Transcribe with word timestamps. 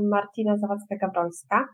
Martina 0.00 0.56
Zawadzka-Gawrońska. 0.56 1.64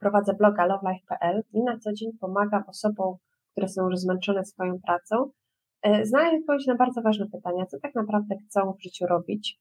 Prowadzę 0.00 0.34
bloga 0.34 0.66
lovelife.pl 0.66 1.42
i 1.52 1.62
na 1.62 1.78
co 1.78 1.92
dzień 1.92 2.10
pomagam 2.20 2.62
osobom, 2.66 3.16
które 3.52 3.68
są 3.68 3.84
już 3.90 3.98
zmęczone 3.98 4.44
swoją 4.44 4.78
pracą, 4.86 5.30
e, 5.82 6.06
znaleźć 6.06 6.40
odpowiedź 6.40 6.66
na 6.66 6.74
bardzo 6.74 7.02
ważne 7.02 7.26
pytania, 7.32 7.66
co 7.66 7.80
tak 7.80 7.94
naprawdę 7.94 8.36
chcą 8.46 8.72
w 8.72 8.82
życiu 8.82 9.06
robić 9.06 9.60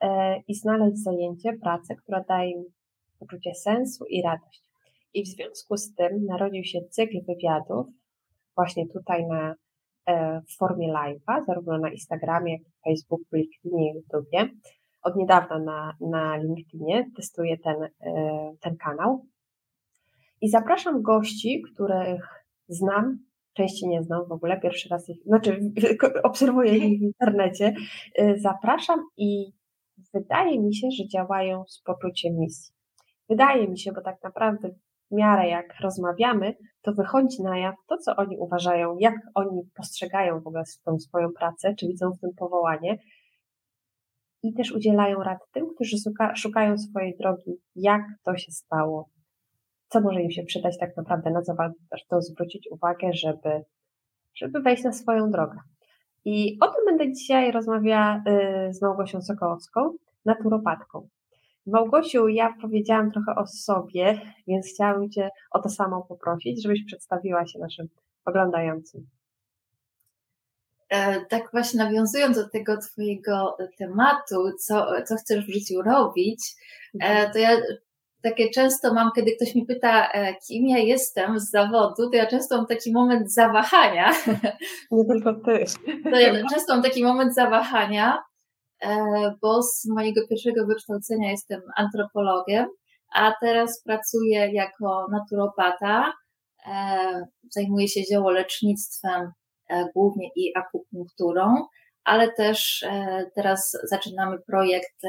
e, 0.00 0.38
i 0.48 0.54
znaleźć 0.54 1.02
zajęcie, 1.02 1.52
pracę, 1.62 1.96
która 1.96 2.24
daje 2.28 2.50
im 2.50 2.64
poczucie 3.18 3.54
sensu 3.54 4.04
i 4.04 4.22
radość. 4.22 4.62
I 5.14 5.22
w 5.24 5.28
związku 5.28 5.76
z 5.76 5.94
tym 5.94 6.24
narodził 6.24 6.64
się 6.64 6.80
cykl 6.90 7.16
wywiadów 7.26 7.86
właśnie 8.56 8.88
tutaj 8.88 9.26
na, 9.26 9.54
e, 10.06 10.40
w 10.40 10.56
formie 10.56 10.92
live'a, 10.92 11.44
zarówno 11.46 11.78
na 11.78 11.90
Instagramie, 11.90 12.52
jak 12.52 12.62
i 12.62 12.72
Facebooku, 12.84 13.24
LinkedInie, 13.32 13.94
YouTubie. 13.94 14.48
Od 15.08 15.16
niedawna 15.16 15.58
na, 15.58 15.96
na 16.00 16.36
LinkedInie 16.36 17.10
testuję 17.16 17.58
ten, 17.58 17.76
ten 18.60 18.76
kanał. 18.76 19.26
I 20.40 20.48
zapraszam 20.48 21.02
gości, 21.02 21.62
których 21.72 22.44
znam, 22.68 23.18
częściej 23.52 23.88
nie 23.88 24.02
znam 24.02 24.28
w 24.28 24.32
ogóle, 24.32 24.60
pierwszy 24.60 24.88
raz 24.88 25.08
ich, 25.08 25.22
znaczy 25.26 25.60
obserwuję 26.22 26.76
ich 26.76 27.00
w 27.00 27.02
internecie, 27.02 27.74
y, 28.20 28.34
zapraszam 28.38 29.00
i 29.16 29.52
wydaje 30.14 30.60
mi 30.60 30.74
się, 30.74 30.90
że 30.90 31.08
działają 31.08 31.64
z 31.68 31.82
poczuciem 31.82 32.38
misji. 32.38 32.74
Wydaje 33.28 33.68
mi 33.68 33.78
się, 33.78 33.92
bo 33.92 34.00
tak 34.00 34.22
naprawdę 34.22 34.68
w 35.10 35.14
miarę 35.14 35.48
jak 35.48 35.80
rozmawiamy, 35.80 36.54
to 36.82 36.92
wychodzi 36.92 37.42
na 37.42 37.58
jaw 37.58 37.74
to, 37.88 37.96
co 37.98 38.16
oni 38.16 38.38
uważają, 38.38 38.96
jak 39.00 39.14
oni 39.34 39.62
postrzegają 39.76 40.40
w 40.40 40.46
ogóle 40.46 40.64
tą 40.84 40.98
swoją 40.98 41.32
pracę, 41.32 41.74
czy 41.74 41.86
widzą 41.86 42.12
w 42.12 42.20
tym 42.20 42.30
powołanie. 42.36 42.98
I 44.42 44.54
też 44.54 44.72
udzielają 44.72 45.22
rad 45.22 45.38
tym, 45.52 45.66
którzy 45.74 45.96
szukają 46.36 46.78
swojej 46.78 47.16
drogi, 47.16 47.52
jak 47.76 48.02
to 48.24 48.36
się 48.36 48.52
stało, 48.52 49.08
co 49.88 50.00
może 50.00 50.22
im 50.22 50.30
się 50.30 50.42
przydać 50.42 50.78
tak 50.78 50.96
naprawdę, 50.96 51.30
na 51.30 51.42
co 51.42 51.54
warto 51.54 52.22
zwrócić 52.22 52.68
uwagę, 52.70 53.12
żeby, 53.12 53.64
żeby 54.34 54.60
wejść 54.60 54.84
na 54.84 54.92
swoją 54.92 55.30
drogę. 55.30 55.58
I 56.24 56.58
o 56.60 56.66
tym 56.66 56.84
będę 56.86 57.12
dzisiaj 57.12 57.52
rozmawiała 57.52 58.22
y, 58.68 58.74
z 58.74 58.82
Małgosią 58.82 59.22
Sokołowską, 59.22 59.92
naturopatką. 60.24 61.08
Małgosiu, 61.66 62.28
ja 62.28 62.54
powiedziałam 62.60 63.10
trochę 63.10 63.34
o 63.34 63.46
sobie, 63.46 64.20
więc 64.46 64.66
chciałabym 64.66 65.10
Cię 65.10 65.30
o 65.50 65.62
to 65.62 65.68
samo 65.68 66.02
poprosić, 66.08 66.62
żebyś 66.62 66.84
przedstawiła 66.84 67.46
się 67.46 67.58
naszym 67.58 67.86
oglądającym. 68.24 69.06
E, 70.90 71.26
tak 71.26 71.42
właśnie 71.52 71.84
nawiązując 71.84 72.36
do 72.36 72.48
tego 72.48 72.76
Twojego 72.76 73.56
tematu, 73.78 74.52
co, 74.60 74.86
co 75.06 75.16
chcesz 75.16 75.46
w 75.46 75.52
życiu 75.52 75.82
robić, 75.82 76.54
e, 77.02 77.06
mhm. 77.06 77.32
to 77.32 77.38
ja 77.38 77.56
takie 78.22 78.50
często 78.50 78.94
mam, 78.94 79.10
kiedy 79.16 79.32
ktoś 79.36 79.54
mi 79.54 79.66
pyta, 79.66 80.08
e, 80.08 80.34
kim 80.34 80.66
ja 80.66 80.78
jestem 80.78 81.40
z 81.40 81.50
zawodu, 81.50 82.10
to 82.10 82.16
ja 82.16 82.26
często 82.26 82.56
mam 82.56 82.66
taki 82.66 82.92
moment 82.92 83.32
zawahania. 83.32 84.12
Nie 84.90 85.04
tylko 85.04 85.34
ty. 85.34 85.64
To 86.10 86.18
ja 86.20 86.48
często 86.54 86.74
mam 86.74 86.82
taki 86.82 87.04
moment 87.04 87.34
zawahania, 87.34 88.22
bo 89.42 89.62
z 89.62 89.86
mojego 89.88 90.20
pierwszego 90.28 90.66
wykształcenia 90.66 91.30
jestem 91.30 91.60
antropologiem, 91.76 92.66
a 93.14 93.32
teraz 93.40 93.82
pracuję 93.82 94.52
jako 94.52 95.06
naturopata. 95.10 96.12
Zajmuję 97.50 97.88
się 97.88 98.00
ziołolecznictwem 98.12 99.32
głównie 99.94 100.28
i 100.36 100.52
akupunkturą, 100.56 101.66
ale 102.04 102.32
też 102.32 102.86
teraz 103.34 103.78
zaczynamy 103.84 104.38
projekt, 104.38 105.02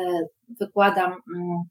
wykładam 0.60 1.12
mm, 1.36 1.64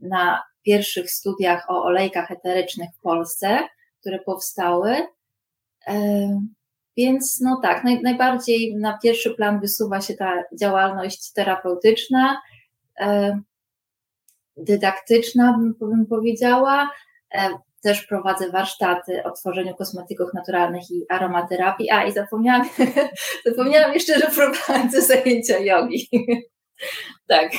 na 0.00 0.42
pierwszych 0.62 1.10
studiach 1.10 1.70
o 1.70 1.82
olejkach 1.82 2.30
eterycznych 2.30 2.90
w 2.98 3.00
Polsce, 3.00 3.58
które 4.00 4.18
powstały. 4.18 4.96
Więc 6.96 7.40
no 7.40 7.60
tak, 7.62 7.84
naj, 7.84 8.02
najbardziej 8.02 8.76
na 8.76 8.98
pierwszy 8.98 9.34
plan 9.34 9.60
wysuwa 9.60 10.00
się 10.00 10.14
ta 10.14 10.42
działalność 10.60 11.32
terapeutyczna, 11.32 12.40
dydaktyczna, 14.56 15.58
bym 15.80 16.06
powiedziała. 16.06 16.90
Też 17.86 18.06
prowadzę 18.06 18.50
warsztaty 18.50 19.22
o 19.24 19.30
tworzeniu 19.30 19.74
kosmetyków 19.74 20.34
naturalnych 20.34 20.90
i 20.90 21.06
aromaterapii. 21.08 21.90
A 21.90 22.04
i 22.04 22.12
zapomniałam, 22.12 22.68
zapomniałam 23.46 23.94
jeszcze, 23.94 24.18
że 24.18 24.26
prowadzę 24.26 25.02
zajęcia 25.02 25.58
jogi. 25.58 26.08
tak. 27.28 27.52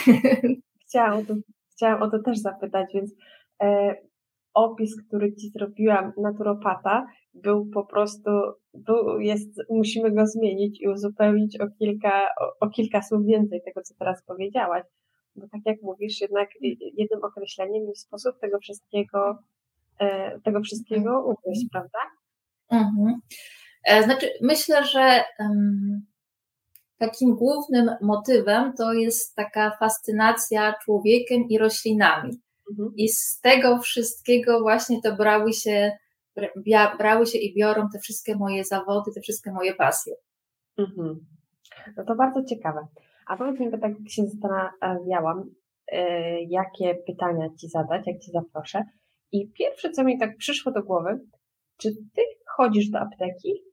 Chciałam 0.88 1.26
chciałam 1.72 2.02
o 2.02 2.12
to 2.12 2.20
też 2.20 2.38
zapytać, 2.38 2.90
więc 2.94 3.14
e, 3.64 3.96
opis, 4.54 5.04
który 5.08 5.36
Ci 5.36 5.50
zrobiłam, 5.50 6.12
naturopata, 6.18 7.08
był 7.34 7.70
po 7.74 7.86
prostu, 7.86 8.32
był, 8.74 9.20
jest, 9.20 9.50
musimy 9.70 10.12
go 10.12 10.28
zmienić 10.28 10.82
i 10.82 10.88
uzupełnić 10.88 11.60
o 11.60 11.68
kilka, 11.80 12.28
o, 12.42 12.66
o 12.66 12.70
kilka 12.70 13.02
słów 13.02 13.26
więcej 13.26 13.62
tego, 13.66 13.82
co 13.82 13.96
teraz 14.00 14.24
powiedziałaś. 14.24 14.84
Bo 15.36 15.48
tak 15.52 15.62
jak 15.66 15.82
mówisz, 15.82 16.22
jednak 16.22 16.50
jednym 16.98 17.24
określeniem 17.24 17.88
jest 17.88 18.02
sposób 18.02 18.40
tego 18.40 18.60
wszystkiego, 18.60 19.38
tego 20.44 20.62
wszystkiego 20.62 21.10
mhm. 21.10 21.26
ugryźć, 21.26 21.66
prawda? 21.72 22.00
Mhm. 22.70 23.20
E, 23.88 24.04
znaczy, 24.04 24.30
myślę, 24.42 24.86
że 24.86 25.24
um, 25.40 26.06
takim 26.98 27.36
głównym 27.36 27.90
motywem 28.02 28.74
to 28.78 28.94
jest 28.94 29.36
taka 29.36 29.78
fascynacja 29.80 30.74
człowiekiem 30.84 31.44
i 31.50 31.58
roślinami. 31.58 32.42
Mhm. 32.72 32.92
I 32.96 33.10
z 33.10 33.40
tego 33.40 33.80
wszystkiego 33.80 34.60
właśnie 34.60 35.02
to 35.02 35.16
brały 35.16 35.54
się, 35.54 35.92
brały 36.98 37.26
się 37.26 37.38
i 37.38 37.56
biorą 37.56 37.88
te 37.94 38.00
wszystkie 38.00 38.36
moje 38.36 38.64
zawody, 38.64 39.12
te 39.16 39.22
wszystkie 39.22 39.52
moje 39.52 39.76
pasje. 39.76 40.14
Mhm. 40.78 41.26
No 41.98 42.06
to 42.06 42.16
bardzo 42.16 42.44
ciekawe. 42.44 42.88
A 43.28 43.38
powiedz 43.38 43.60
mi, 43.60 43.72
bo 43.72 43.78
tak 43.78 43.92
się 44.10 44.24
zastanawiałam, 44.26 45.50
yy, 45.92 46.00
jakie 46.50 46.96
pytania 46.96 47.50
Ci 47.60 47.70
zadać, 47.70 48.08
jak 48.08 48.20
Ci 48.20 48.32
zaproszę. 48.32 48.84
I 49.32 49.52
pierwsze, 49.52 49.92
co 49.92 50.04
mi 50.04 50.20
tak 50.20 50.38
przyszło 50.38 50.72
do 50.72 50.84
głowy, 50.84 51.20
czy 51.78 51.90
Ty 52.16 52.22
chodzisz 52.56 52.90
do 52.90 53.00
apteki? 53.00 53.64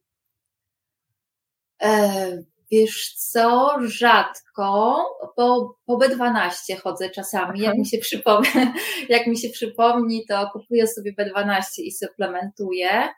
E, 1.83 2.43
Wiesz 2.71 3.13
co, 3.13 3.75
rzadko, 3.81 5.03
bo 5.37 5.75
po 5.85 5.97
B12 5.97 6.77
chodzę 6.83 7.09
czasami. 7.09 7.59
Jak 7.59 7.77
mi, 7.77 7.85
się 7.85 7.97
przypomni, 7.97 8.49
jak 9.09 9.27
mi 9.27 9.37
się 9.37 9.49
przypomni, 9.49 10.25
to 10.29 10.49
kupuję 10.53 10.87
sobie 10.87 11.13
B12 11.19 11.61
i 11.77 11.91
suplementuję, 11.91 13.09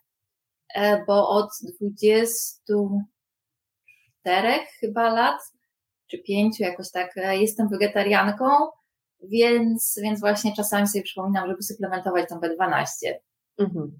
e, 0.75 1.05
bo 1.05 1.29
od 1.29 1.49
24 1.81 4.59
chyba 4.79 5.13
lat, 5.13 5.39
czy 6.07 6.17
5 6.17 6.59
jakoś 6.59 6.91
tak, 6.91 7.17
e, 7.17 7.37
jestem 7.37 7.69
wegetarianką, 7.69 8.45
więc, 9.23 9.99
więc 10.03 10.19
właśnie 10.19 10.55
czasami 10.55 10.87
sobie 10.87 11.03
przypominam, 11.03 11.47
żeby 11.47 11.63
suplementować 11.63 12.29
tą 12.29 12.39
B12. 12.39 12.85
Mhm. 13.57 13.99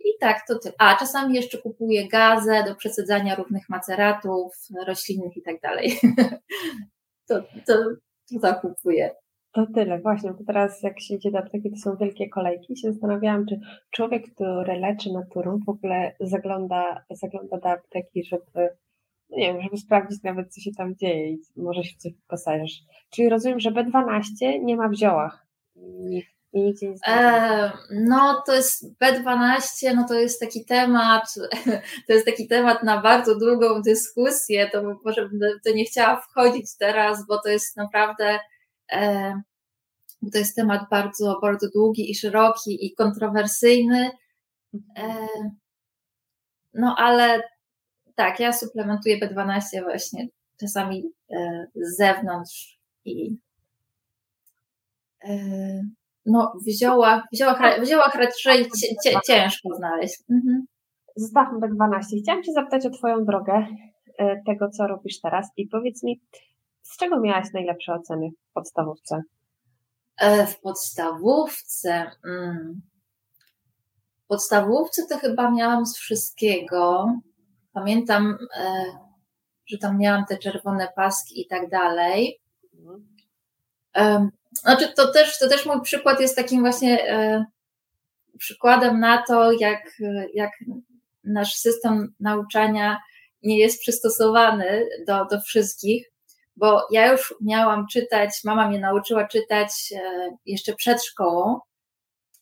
I 0.00 0.18
tak, 0.20 0.46
to 0.48 0.58
ty. 0.58 0.72
A 0.78 0.96
czasami 0.96 1.34
jeszcze 1.34 1.58
kupuję 1.58 2.08
gazę 2.08 2.64
do 2.66 2.74
przesadzania 2.74 3.34
różnych 3.34 3.68
maceratów 3.68 4.52
roślinnych 4.86 5.36
i 5.36 5.42
tak 5.42 5.60
dalej. 5.60 5.92
To, 7.28 7.40
to, 7.66 7.74
to 8.30 8.38
zakupuję. 8.40 9.10
To 9.52 9.66
tyle, 9.74 9.98
właśnie, 9.98 10.32
bo 10.32 10.44
teraz 10.44 10.82
jak 10.82 11.00
się 11.00 11.14
idzie 11.14 11.30
do 11.30 11.38
apteki, 11.38 11.70
to 11.70 11.76
są 11.76 11.96
wielkie 11.96 12.28
kolejki. 12.28 12.76
Się 12.76 12.92
zastanawiałam, 12.92 13.46
czy 13.46 13.60
człowiek, 13.90 14.34
który 14.34 14.80
leczy 14.80 15.12
naturą, 15.12 15.58
w 15.66 15.68
ogóle 15.68 16.12
zagląda, 16.20 17.04
zagląda 17.10 17.58
do 17.58 17.68
apteki, 17.68 18.24
żeby, 18.24 18.68
nie 19.30 19.52
wiem, 19.52 19.62
żeby 19.62 19.76
sprawdzić 19.76 20.22
nawet, 20.22 20.54
co 20.54 20.60
się 20.60 20.70
tam 20.76 20.96
dzieje 20.96 21.30
i 21.30 21.40
może 21.56 21.84
się 21.84 21.96
coś 21.98 22.12
wyposażysz. 22.12 22.82
Czyli 23.10 23.28
rozumiem, 23.28 23.60
że 23.60 23.70
B12 23.70 24.62
nie 24.62 24.76
ma 24.76 24.88
w 24.88 24.94
ziołach. 24.94 25.46
I 25.76 26.22
nigdzie 26.52 26.88
nie 26.88 26.96
e, 27.06 27.72
No, 27.90 28.42
to 28.46 28.54
jest 28.54 28.84
B12, 29.02 29.94
no 29.94 30.08
to 30.08 30.14
jest 30.14 30.40
taki 30.40 30.64
temat, 30.64 31.34
to 32.06 32.12
jest 32.12 32.26
taki 32.26 32.48
temat 32.48 32.82
na 32.82 33.00
bardzo 33.00 33.38
długą 33.38 33.82
dyskusję, 33.82 34.70
to 34.70 34.82
może 35.04 35.28
bym 35.28 35.40
to 35.64 35.72
nie 35.74 35.84
chciała 35.84 36.20
wchodzić 36.20 36.76
teraz, 36.78 37.26
bo 37.26 37.42
to 37.42 37.48
jest 37.48 37.76
naprawdę, 37.76 38.38
e, 38.92 39.32
to 40.32 40.38
jest 40.38 40.56
temat 40.56 40.82
bardzo, 40.90 41.38
bardzo 41.42 41.68
długi 41.74 42.10
i 42.10 42.14
szeroki 42.14 42.86
i 42.86 42.94
kontrowersyjny. 42.94 44.10
No, 46.74 46.94
ale 46.98 47.42
tak, 48.18 48.40
ja 48.40 48.52
suplementuję 48.52 49.18
B12 49.18 49.82
właśnie 49.82 50.28
czasami 50.60 51.12
e, 51.30 51.66
z 51.74 51.96
zewnątrz 51.96 52.78
i 53.04 53.36
e, 55.24 55.38
no, 56.26 56.52
w 56.66 56.70
ziołach, 56.70 57.22
w 57.32 57.36
ziołach, 57.36 57.80
w 57.80 57.86
ziołach 57.86 58.14
raczej 58.14 58.66
ciężko 59.26 59.68
znaleźć. 59.76 60.22
Mhm. 60.30 60.66
Zostawmy 61.16 61.58
B12. 61.58 62.02
Chciałam 62.22 62.42
Cię 62.42 62.52
zapytać 62.52 62.86
o 62.86 62.90
Twoją 62.90 63.24
drogę 63.24 63.66
e, 64.18 64.42
tego, 64.46 64.68
co 64.70 64.86
robisz 64.86 65.20
teraz 65.20 65.46
i 65.56 65.66
powiedz 65.66 66.02
mi, 66.02 66.20
z 66.82 66.96
czego 66.96 67.20
miałaś 67.20 67.46
najlepsze 67.54 67.92
oceny 67.92 68.28
w 68.50 68.52
podstawówce? 68.52 69.22
W 70.46 70.60
podstawówce. 70.60 72.10
Mm. 72.24 72.80
W 74.24 74.26
podstawówce 74.26 75.02
to 75.08 75.18
chyba 75.18 75.50
miałam 75.50 75.86
z 75.86 75.98
wszystkiego. 75.98 77.06
Pamiętam, 77.72 78.38
e, 78.56 78.84
że 79.66 79.78
tam 79.78 79.98
miałam 79.98 80.24
te 80.26 80.38
czerwone 80.38 80.88
paski 80.96 81.40
i 81.40 81.46
tak 81.46 81.70
dalej. 81.70 82.40
Znaczy, 84.52 84.92
to 84.96 85.12
też, 85.12 85.38
to 85.38 85.48
też 85.48 85.66
mój 85.66 85.80
przykład 85.82 86.20
jest 86.20 86.36
takim 86.36 86.60
właśnie 86.60 87.08
e, 87.08 87.44
przykładem 88.38 89.00
na 89.00 89.22
to, 89.22 89.52
jak, 89.52 89.80
jak 90.34 90.50
nasz 91.24 91.54
system 91.54 92.14
nauczania 92.20 93.00
nie 93.42 93.58
jest 93.58 93.80
przystosowany 93.80 94.88
do, 95.06 95.24
do 95.24 95.40
wszystkich, 95.40 96.12
bo 96.56 96.86
ja 96.90 97.12
już 97.12 97.34
miałam 97.40 97.86
czytać, 97.92 98.30
mama 98.44 98.68
mnie 98.68 98.80
nauczyła 98.80 99.28
czytać 99.28 99.70
e, 99.96 100.30
jeszcze 100.46 100.74
przed 100.74 101.04
szkołą, 101.04 101.60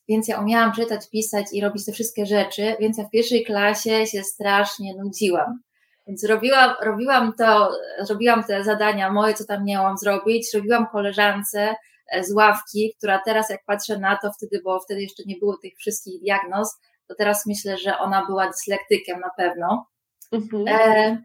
więc 0.07 0.27
ja 0.27 0.39
umiałam 0.39 0.73
czytać, 0.73 1.09
pisać 1.09 1.45
i 1.51 1.61
robić 1.61 1.85
te 1.85 1.91
wszystkie 1.91 2.25
rzeczy, 2.25 2.75
więc 2.79 2.97
ja 2.97 3.03
w 3.03 3.09
pierwszej 3.09 3.43
klasie 3.45 4.07
się 4.07 4.23
strasznie 4.23 4.95
nudziłam. 4.95 5.59
Więc 6.07 6.23
robiłam, 6.23 6.75
robiłam 6.81 7.33
to, 7.33 7.71
robiłam 8.09 8.43
te 8.43 8.63
zadania 8.63 9.11
moje, 9.11 9.33
co 9.33 9.45
tam 9.45 9.65
miałam 9.65 9.97
zrobić, 9.97 10.53
robiłam 10.53 10.87
koleżance 10.87 11.75
e, 12.11 12.23
z 12.23 12.33
ławki, 12.33 12.93
która 12.97 13.21
teraz 13.25 13.49
jak 13.49 13.65
patrzę 13.65 13.99
na 13.99 14.17
to 14.21 14.31
wtedy, 14.33 14.61
bo 14.63 14.79
wtedy 14.79 15.01
jeszcze 15.01 15.23
nie 15.25 15.35
było 15.39 15.57
tych 15.57 15.73
wszystkich 15.77 16.21
diagnoz, 16.21 16.77
to 17.07 17.15
teraz 17.15 17.45
myślę, 17.45 17.77
że 17.77 17.97
ona 17.97 18.25
była 18.25 18.47
dyslektykiem 18.47 19.19
na 19.19 19.29
pewno. 19.37 19.87
Mhm. 20.31 20.67
E, 20.67 21.17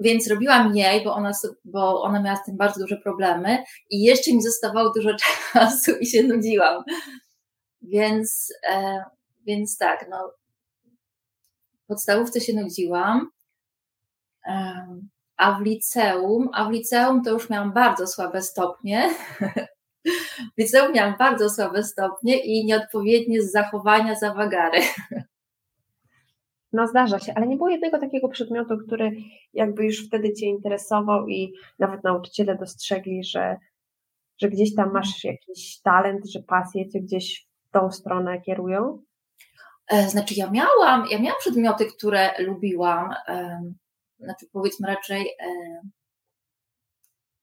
więc 0.00 0.28
robiłam 0.30 0.76
jej, 0.76 1.04
bo 1.04 1.14
ona, 1.14 1.32
bo 1.64 2.02
ona 2.02 2.22
miała 2.22 2.36
z 2.36 2.44
tym 2.44 2.56
bardzo 2.56 2.80
duże 2.80 2.96
problemy 2.96 3.64
i 3.90 4.02
jeszcze 4.02 4.32
mi 4.32 4.42
zostawało 4.42 4.92
dużo 4.96 5.10
czasu 5.52 5.90
i 6.00 6.06
się 6.06 6.22
nudziłam. 6.22 6.84
Więc, 7.88 8.52
e, 8.72 9.04
więc 9.46 9.78
tak, 9.78 10.06
no, 10.10 10.32
w 11.84 11.86
podstawówce 11.86 12.40
się 12.40 12.52
nudziłam, 12.52 13.30
e, 14.46 14.86
a 15.36 15.52
w 15.52 15.62
liceum, 15.62 16.48
a 16.52 16.64
w 16.64 16.70
liceum 16.70 17.22
to 17.22 17.30
już 17.30 17.50
miałam 17.50 17.72
bardzo 17.72 18.06
słabe 18.06 18.42
stopnie. 18.42 19.08
W 20.56 20.60
liceum 20.60 20.92
miałam 20.92 21.14
bardzo 21.18 21.50
słabe 21.50 21.82
stopnie 21.82 22.44
i 22.44 22.64
nieodpowiednie 22.64 23.42
z 23.42 23.52
zachowania 23.52 24.14
za 24.14 24.34
wagary. 24.34 24.80
No 26.72 26.86
zdarza 26.86 27.18
się, 27.18 27.34
ale 27.34 27.46
nie 27.46 27.56
było 27.56 27.68
jednego 27.68 27.98
takiego 27.98 28.28
przedmiotu, 28.28 28.78
który 28.86 29.12
jakby 29.52 29.84
już 29.84 30.06
wtedy 30.06 30.32
Cię 30.32 30.46
interesował 30.46 31.28
i 31.28 31.52
nawet 31.78 32.04
nauczyciele 32.04 32.56
dostrzegli, 32.56 33.24
że, 33.24 33.56
że 34.40 34.48
gdzieś 34.48 34.74
tam 34.74 34.92
masz 34.92 35.24
jakiś 35.24 35.80
talent, 35.80 36.26
że 36.26 36.42
pasje 36.42 36.88
Cię 36.88 37.00
gdzieś 37.00 37.46
tą 37.74 37.92
stronę 37.92 38.40
kierują? 38.40 39.02
E, 39.88 40.08
znaczy 40.08 40.34
ja 40.34 40.50
miałam, 40.50 41.06
ja 41.10 41.18
miałam 41.18 41.38
przedmioty, 41.40 41.86
które 41.86 42.30
lubiłam, 42.38 43.14
znaczy 44.18 44.46
powiedzmy 44.52 44.88
raczej 44.88 45.30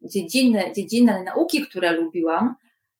dziedziny, 0.01 0.71
dziedziny 0.75 1.23
nauki, 1.23 1.61
które 1.61 1.91
lubiłam, 1.91 2.55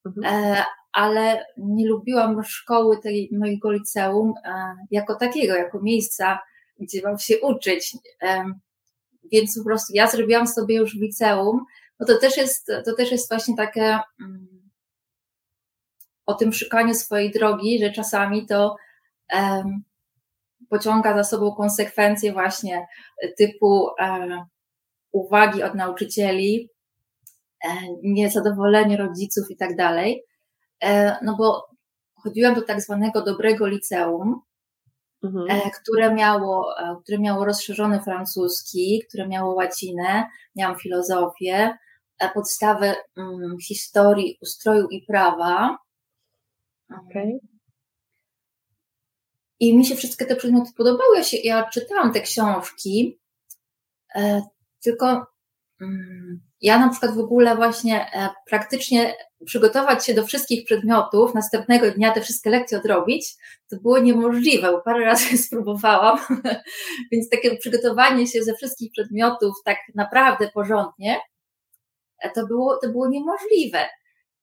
mhm. 0.06 0.36
E, 0.36 0.64
ale 0.92 1.46
nie 1.58 1.88
lubiłam 1.88 2.44
szkoły 2.44 2.98
tej 2.98 3.30
mojego 3.32 3.72
liceum 3.72 4.34
e, 4.46 4.76
jako 4.92 5.16
takiego, 5.16 5.56
jako 5.56 5.82
miejsca, 5.82 6.40
gdzie 6.80 7.02
mam 7.04 7.20
się 7.20 7.40
uczyć. 7.40 7.98
Więc 9.32 9.58
po 9.58 9.64
prostu 9.64 9.94
ja 9.96 10.08
zrobiłam 10.08 10.48
sobie 10.48 10.76
już 10.76 10.98
w 10.98 11.02
liceum, 11.02 11.66
no 12.00 12.06
to 12.08 12.18
też 12.18 12.38
jest, 12.38 12.72
to 12.86 12.96
też 12.96 13.12
jest 13.12 13.30
właśnie 13.30 13.56
takie 13.56 14.00
mm, 14.22 14.51
o 16.26 16.34
tym 16.34 16.54
szukaniu 16.54 16.94
swojej 16.94 17.32
drogi, 17.32 17.80
że 17.80 17.92
czasami 17.92 18.48
to 18.48 18.76
um, 19.34 19.84
pociąga 20.70 21.14
za 21.14 21.24
sobą 21.24 21.56
konsekwencje 21.56 22.34
właśnie 22.34 22.88
typu 23.38 23.90
um, 24.00 24.46
uwagi 25.12 25.64
od 25.64 25.76
nauczycieli, 25.76 26.70
um, 27.66 27.76
niezadowolenie 28.04 28.98
rodziców 28.98 29.52
i 29.52 29.58
tak 29.58 29.76
dalej. 29.76 30.24
E, 30.84 31.18
no 31.22 31.36
bo 31.38 31.68
chodziłam 32.16 32.56
do 32.56 32.62
tak 32.62 32.82
zwanego 32.82 33.22
dobrego 33.22 33.68
liceum, 33.68 34.42
mhm. 35.24 35.62
Które, 35.82 36.14
miało, 36.14 36.76
które 37.04 37.20
miało 37.20 37.46
rozszerzony 37.46 38.02
francuski, 38.02 39.04
które 39.08 39.28
miało 39.28 39.54
łacinę, 39.54 40.26
miałam 40.56 40.80
filozofię, 40.80 41.78
podstawy 42.34 42.94
um, 43.18 43.58
historii, 43.68 44.38
ustroju 44.42 44.88
i 44.88 45.06
prawa. 45.06 45.78
Okay. 47.00 47.40
I 49.60 49.78
mi 49.78 49.86
się 49.86 49.96
wszystkie 49.96 50.26
te 50.26 50.36
przedmioty 50.36 50.72
podobały. 50.78 51.18
Ja, 51.18 51.24
się, 51.24 51.38
ja 51.38 51.70
czytałam 51.70 52.14
te 52.14 52.22
książki, 52.22 53.20
e, 54.16 54.42
tylko 54.84 55.26
mm, 55.82 56.42
ja 56.62 56.80
na 56.80 56.90
przykład 56.90 57.16
w 57.16 57.20
ogóle 57.20 57.56
właśnie 57.56 58.14
e, 58.14 58.30
praktycznie 58.50 59.14
przygotować 59.46 60.06
się 60.06 60.14
do 60.14 60.26
wszystkich 60.26 60.66
przedmiotów, 60.66 61.34
następnego 61.34 61.92
dnia 61.92 62.12
te 62.12 62.22
wszystkie 62.22 62.50
lekcje 62.50 62.78
odrobić, 62.78 63.36
to 63.70 63.78
było 63.78 64.00
niemożliwe, 64.00 64.72
bo 64.72 64.82
parę 64.82 65.06
razy 65.06 65.38
spróbowałam, 65.38 66.20
więc 67.12 67.30
takie 67.30 67.58
przygotowanie 67.58 68.28
się 68.28 68.44
ze 68.44 68.54
wszystkich 68.54 68.92
przedmiotów 68.92 69.56
tak 69.66 69.78
naprawdę 69.96 70.52
porządnie, 70.54 71.20
e, 72.20 72.30
to 72.30 72.48
było, 72.48 72.78
to 72.84 72.90
było 72.90 73.10
niemożliwe. 73.10 73.90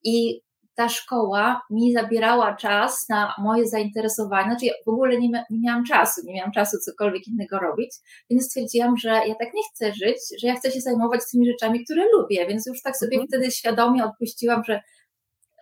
I 0.04 0.40
ta 0.78 0.88
szkoła 0.88 1.62
mi 1.70 1.92
zabierała 1.92 2.56
czas 2.56 3.08
na 3.08 3.34
moje 3.38 3.66
zainteresowania, 3.66 4.44
znaczy 4.44 4.66
ja 4.66 4.72
w 4.86 4.88
ogóle 4.88 5.20
nie, 5.20 5.28
nie 5.50 5.60
miałam 5.60 5.84
czasu, 5.84 6.20
nie 6.24 6.34
miałam 6.34 6.52
czasu 6.52 6.78
cokolwiek 6.78 7.28
innego 7.28 7.58
robić, 7.58 7.90
więc 8.30 8.44
stwierdziłam, 8.44 8.96
że 8.96 9.08
ja 9.08 9.34
tak 9.34 9.54
nie 9.54 9.62
chcę 9.72 9.92
żyć, 9.92 10.18
że 10.40 10.46
ja 10.46 10.54
chcę 10.54 10.70
się 10.70 10.80
zajmować 10.80 11.20
tymi 11.32 11.46
rzeczami, 11.46 11.84
które 11.84 12.02
lubię, 12.16 12.46
więc 12.46 12.66
już 12.66 12.82
tak 12.82 12.96
sobie 12.96 13.16
mhm. 13.16 13.28
wtedy 13.28 13.50
świadomie 13.50 14.04
odpuściłam, 14.04 14.64
że 14.64 14.80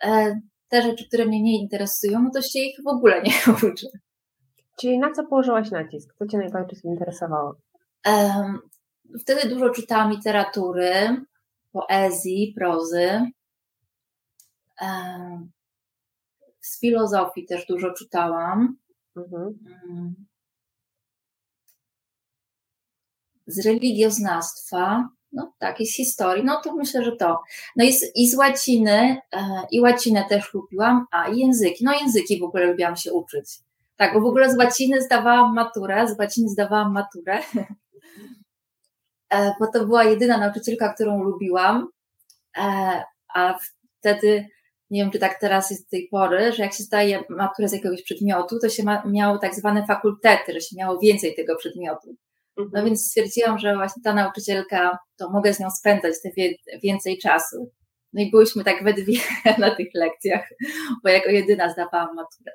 e, 0.03 0.39
te 0.67 0.81
rzeczy, 0.81 1.07
które 1.07 1.25
mnie 1.25 1.43
nie 1.43 1.59
interesują, 1.59 2.23
no 2.23 2.29
to 2.33 2.41
się 2.41 2.59
ich 2.59 2.77
w 2.83 2.87
ogóle 2.87 3.21
nie 3.21 3.33
uczę. 3.71 3.87
Czyli 4.79 4.99
na 4.99 5.11
co 5.11 5.23
położyłaś 5.23 5.71
nacisk? 5.71 6.15
Co 6.19 6.27
Cię 6.27 6.37
najbardziej 6.37 6.79
interesowało? 6.83 7.55
Um, 8.05 8.59
wtedy 9.21 9.49
dużo 9.49 9.69
czytałam 9.69 10.11
literatury, 10.11 11.21
poezji, 11.71 12.53
prozy. 12.57 13.31
Z 16.61 16.79
filozofii 16.79 17.45
też 17.45 17.65
dużo 17.65 17.93
czytałam. 17.93 18.77
Mhm. 19.15 19.59
Mm. 19.89 20.15
Z 23.47 23.65
religioznawstwa, 23.65 25.09
no 25.31 25.53
tak, 25.59 25.81
i 25.81 25.85
z 25.85 25.95
historii, 25.95 26.43
no 26.43 26.61
to 26.61 26.75
myślę, 26.75 27.03
że 27.03 27.15
to. 27.15 27.41
No 27.75 27.85
i 27.85 27.93
z, 27.93 28.15
i 28.15 28.29
z 28.29 28.35
łaciny, 28.35 29.21
e, 29.33 29.67
i 29.71 29.81
łacinę 29.81 30.25
też 30.29 30.53
lubiłam, 30.53 31.05
a 31.11 31.29
i 31.29 31.39
języki, 31.39 31.85
no 31.85 31.93
języki 31.93 32.39
w 32.39 32.43
ogóle 32.43 32.65
lubiłam 32.65 32.95
się 32.95 33.13
uczyć. 33.13 33.45
Tak, 33.95 34.13
bo 34.13 34.21
w 34.21 34.25
ogóle 34.25 34.51
z 34.51 34.57
łaciny 34.57 35.01
zdawałam 35.01 35.55
maturę, 35.55 36.07
z 36.07 36.19
łaciny 36.19 36.49
zdawałam 36.49 36.93
maturę, 36.93 37.39
e, 39.33 39.53
bo 39.59 39.67
to 39.67 39.85
była 39.85 40.03
jedyna 40.03 40.37
nauczycielka, 40.37 40.93
którą 40.93 41.23
lubiłam, 41.23 41.87
e, 42.57 43.03
a 43.33 43.59
wtedy 43.99 44.47
nie 44.89 45.01
wiem, 45.01 45.11
czy 45.11 45.19
tak 45.19 45.39
teraz 45.39 45.69
jest 45.69 45.87
z 45.87 45.89
tej 45.89 46.07
pory, 46.11 46.53
że 46.53 46.63
jak 46.63 46.73
się 46.73 46.83
zdaje 46.83 47.23
maturę 47.29 47.67
z 47.67 47.73
jakiegoś 47.73 48.03
przedmiotu, 48.03 48.59
to 48.59 48.69
się 48.69 48.83
ma, 48.83 49.03
miało 49.05 49.37
tak 49.37 49.55
zwane 49.55 49.85
fakultety, 49.85 50.53
że 50.53 50.61
się 50.61 50.75
miało 50.77 50.99
więcej 50.99 51.35
tego 51.35 51.55
przedmiotu. 51.55 52.15
No 52.57 52.63
mhm. 52.63 52.85
więc 52.85 53.07
stwierdziłam, 53.07 53.59
że 53.59 53.75
właśnie 53.75 54.03
ta 54.03 54.13
nauczycielka, 54.13 54.97
to 55.17 55.29
mogę 55.29 55.53
z 55.53 55.59
nią 55.59 55.69
spędzać 55.69 56.13
te 56.23 56.29
wie, 56.37 56.55
więcej 56.83 57.17
czasu. 57.17 57.71
No 58.13 58.21
i 58.21 58.31
byłyśmy 58.31 58.63
tak 58.63 58.83
we 58.83 58.93
dwie 58.93 59.19
na 59.57 59.75
tych 59.75 59.87
lekcjach, 59.93 60.49
bo 61.03 61.09
jako 61.09 61.29
jedyna 61.29 61.73
zdawałam 61.73 62.15
maturę. 62.15 62.51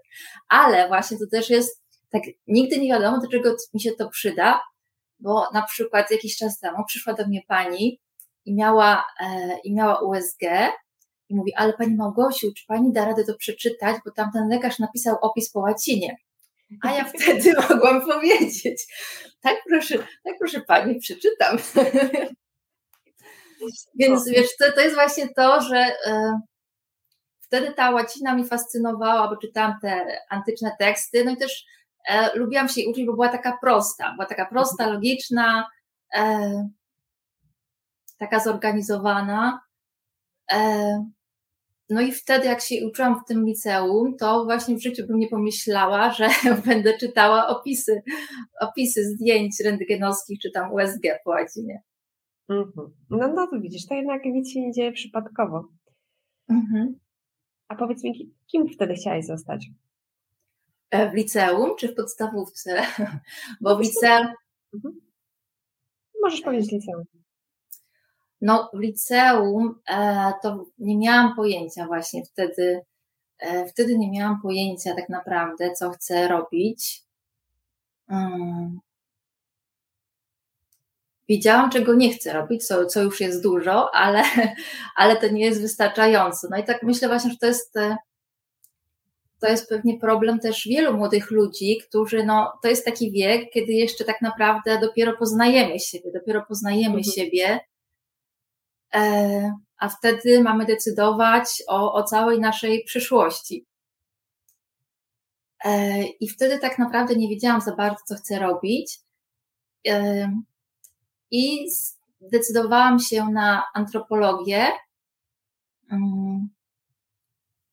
Ale 0.49 0.89
właśnie 0.89 1.19
to 1.19 1.25
też 1.31 1.51
jest, 1.51 1.83
tak 2.11 2.23
nigdy 2.47 2.79
nie 2.79 2.89
wiadomo, 2.89 3.21
do 3.21 3.29
czego 3.29 3.57
mi 3.75 3.81
się 3.81 3.93
to 3.99 4.09
przyda, 4.09 4.61
bo 5.21 5.47
na 5.55 5.63
przykład 5.63 6.11
jakiś 6.11 6.37
czas 6.37 6.61
temu 6.61 6.77
przyszła 6.87 7.13
do 7.13 7.27
mnie 7.27 7.41
pani 7.49 8.01
i 8.45 8.55
miała, 8.55 9.05
e, 9.21 9.59
i 9.65 9.75
miała 9.75 10.01
USG 10.01 10.43
i 11.33 11.37
mówi, 11.37 11.55
ale 11.55 11.73
pani 11.73 11.97
Małgosiu, 11.97 12.53
czy 12.57 12.67
pani 12.67 12.93
da 12.93 13.05
radę 13.05 13.25
to 13.25 13.35
przeczytać, 13.37 13.97
bo 14.05 14.11
tamten 14.11 14.49
lekarz 14.49 14.79
napisał 14.79 15.17
opis 15.21 15.51
po 15.51 15.61
łacinie. 15.61 16.17
A 16.83 16.93
ja 16.93 17.05
wtedy 17.15 17.53
mogłam 17.71 18.03
powiedzieć, 18.07 18.87
tak 19.41 19.57
proszę, 19.69 19.99
tak 19.99 20.39
proszę 20.39 20.61
pani, 20.61 20.99
przeczytam. 20.99 21.59
Więc 23.99 24.29
wiesz, 24.29 24.57
to, 24.57 24.73
to 24.73 24.81
jest 24.81 24.95
właśnie 24.95 25.29
to, 25.29 25.61
że 25.61 25.77
e, 26.07 26.41
wtedy 27.41 27.73
ta 27.75 27.91
łacina 27.91 28.35
mi 28.35 28.49
fascynowała, 28.49 29.29
bo 29.29 29.37
czytałam 29.37 29.75
te 29.83 30.19
antyczne 30.31 30.77
teksty, 30.79 31.25
no 31.25 31.31
i 31.31 31.37
też 31.37 31.65
e, 32.09 32.39
lubiłam 32.39 32.69
się 32.69 32.81
jej 32.81 32.91
uczyć, 32.91 33.07
bo 33.07 33.13
była 33.13 33.29
taka 33.29 33.59
prosta, 33.61 34.13
była 34.13 34.27
taka 34.27 34.47
prosta, 34.47 34.87
logiczna, 34.87 35.69
e, 36.15 36.69
taka 38.19 38.41
zorganizowana. 38.41 39.61
E, 40.53 41.05
no 41.93 42.01
i 42.01 42.13
wtedy, 42.13 42.47
jak 42.47 42.61
się 42.61 42.87
uczyłam 42.87 43.21
w 43.21 43.29
tym 43.29 43.47
liceum, 43.47 44.17
to 44.17 44.45
właśnie 44.45 44.77
w 44.77 44.83
życiu 44.83 45.07
bym 45.07 45.19
nie 45.19 45.29
pomyślała, 45.29 46.11
że 46.19 46.29
będę 46.67 46.99
czytała 46.99 47.47
opisy, 47.47 48.03
opisy 48.61 49.05
zdjęć 49.05 49.61
rentgenowskich 49.65 50.41
czy 50.41 50.51
tam 50.51 50.73
USG 50.73 51.03
po 51.25 51.31
łacinie. 51.31 51.83
Mhm. 52.49 52.91
No, 53.11 53.29
no 53.35 53.47
to 53.47 53.61
widzisz, 53.61 53.87
to 53.87 53.95
jednak 53.95 54.25
nic 54.25 54.53
się 54.53 54.61
nie 54.61 54.73
dzieje 54.73 54.93
przypadkowo. 54.93 55.69
Mhm. 56.49 56.99
A 57.69 57.75
powiedz 57.75 58.05
mi, 58.05 58.35
kim 58.47 58.69
wtedy 58.69 58.95
chciałaś 58.95 59.27
zostać? 59.27 59.67
E, 60.91 61.11
w 61.11 61.15
liceum 61.15 61.77
czy 61.79 61.89
w 61.89 61.95
podstawówce? 61.95 62.83
Bo 63.61 63.77
w 63.77 63.81
liceum. 63.81 64.27
Mhm. 64.75 65.01
Możesz 66.23 66.41
powiedzieć 66.41 66.73
liceum. 66.73 67.05
No, 68.43 68.71
w 68.73 68.79
liceum 68.79 69.81
e, 69.89 70.33
to 70.43 70.67
nie 70.79 70.99
miałam 70.99 71.37
pojęcia 71.37 71.87
właśnie 71.87 72.25
wtedy. 72.25 72.81
E, 73.39 73.67
wtedy 73.67 73.99
nie 73.99 74.11
miałam 74.11 74.41
pojęcia 74.43 74.95
tak 74.95 75.09
naprawdę, 75.09 75.73
co 75.73 75.91
chcę 75.91 76.29
robić. 76.29 77.03
Hmm. 78.09 78.81
Wiedziałam, 81.29 81.71
czego 81.71 81.95
nie 81.95 82.13
chcę 82.13 82.33
robić, 82.33 82.67
co, 82.67 82.87
co 82.87 83.03
już 83.03 83.21
jest 83.21 83.43
dużo, 83.43 83.95
ale, 83.95 84.23
ale 84.97 85.17
to 85.17 85.29
nie 85.29 85.45
jest 85.45 85.61
wystarczająco. 85.61 86.49
No 86.51 86.57
i 86.57 86.65
tak 86.65 86.83
myślę 86.83 87.09
właśnie, 87.09 87.31
że 87.31 87.37
to 87.37 87.47
jest 87.47 87.77
e, 87.77 87.97
to 89.41 89.49
jest 89.49 89.69
pewnie 89.69 89.99
problem 89.99 90.39
też 90.39 90.69
wielu 90.69 90.97
młodych 90.97 91.31
ludzi, 91.31 91.79
którzy, 91.89 92.25
no, 92.25 92.53
to 92.63 92.69
jest 92.69 92.85
taki 92.85 93.13
wiek, 93.13 93.51
kiedy 93.53 93.73
jeszcze 93.73 94.05
tak 94.05 94.23
naprawdę 94.23 94.79
dopiero 94.81 95.17
poznajemy 95.17 95.81
siebie, 95.81 96.13
dopiero 96.13 96.45
poznajemy 96.49 96.97
mhm. 96.97 97.05
siebie, 97.05 97.61
a 99.79 99.89
wtedy 99.89 100.43
mamy 100.43 100.67
decydować 100.67 101.63
o, 101.69 101.93
o 101.95 102.03
całej 102.03 102.41
naszej 102.41 102.85
przyszłości. 102.85 103.67
E, 105.65 106.03
I 106.03 106.29
wtedy 106.29 106.59
tak 106.59 106.79
naprawdę 106.79 107.17
nie 107.17 107.29
wiedziałam 107.29 107.61
za 107.61 107.77
bardzo, 107.77 108.05
co 108.05 108.15
chcę 108.15 108.39
robić. 108.39 109.01
E, 109.89 110.29
I 111.31 111.67
zdecydowałam 112.21 112.99
się 112.99 113.25
na 113.25 113.65
antropologię. 113.75 114.67
Mm. 115.91 116.49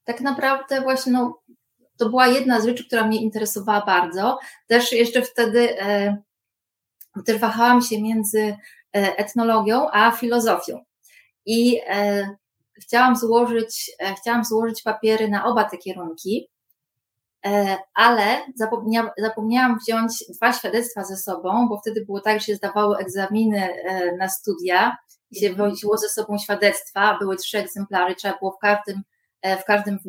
Tak 0.04 0.22
naprawdę 0.22 0.82
właśnie 0.82 1.12
no, 1.12 1.42
to 1.98 2.10
była 2.10 2.28
jedna 2.28 2.62
z 2.62 2.66
rzeczy, 2.66 2.86
która 2.86 3.08
mnie 3.08 3.22
interesowała 3.22 3.86
bardzo. 3.86 4.40
Też 4.68 4.92
jeszcze 4.92 5.22
wtedy 5.22 5.82
e, 5.82 6.18
też 7.26 7.38
wahałam 7.38 7.82
się 7.82 8.02
między 8.02 8.40
e, 8.40 8.58
etnologią 9.18 9.90
a 9.92 10.12
filozofią. 10.12 10.89
I 11.46 11.80
e, 11.88 12.30
chciałam 12.82 13.16
złożyć, 13.16 13.92
chciałam 14.18 14.46
złożyć 14.46 14.82
papiery 14.82 15.30
na 15.30 15.46
oba 15.46 15.64
te 15.64 15.78
kierunki, 15.78 16.50
ale 17.94 18.42
zapomniałam, 18.56 19.12
zapomniałam 19.18 19.78
wziąć 19.80 20.24
dwa 20.36 20.54
świadectwa 20.54 21.04
ze 21.04 21.18
sobą, 21.18 21.68
bo 21.70 21.78
wtedy 21.78 22.06
było 22.06 22.22
tak, 22.22 22.40
że 22.40 22.46
się 22.46 22.56
zdawało 22.56 23.00
egzaminy 23.00 23.70
na 24.18 24.30
studia 24.30 24.98
i 25.32 25.40
się 25.40 25.54
woziło 25.54 25.98
ze 25.98 26.10
sobą 26.10 26.38
świadectwa, 26.38 27.18
były 27.20 27.38
trzy 27.38 27.58
egzemplarze, 27.58 28.16
trzeba 28.16 28.38
było 28.38 28.52
w 28.52 28.60
każdym, 28.60 29.02
w 29.62 29.64
każdym 29.64 30.00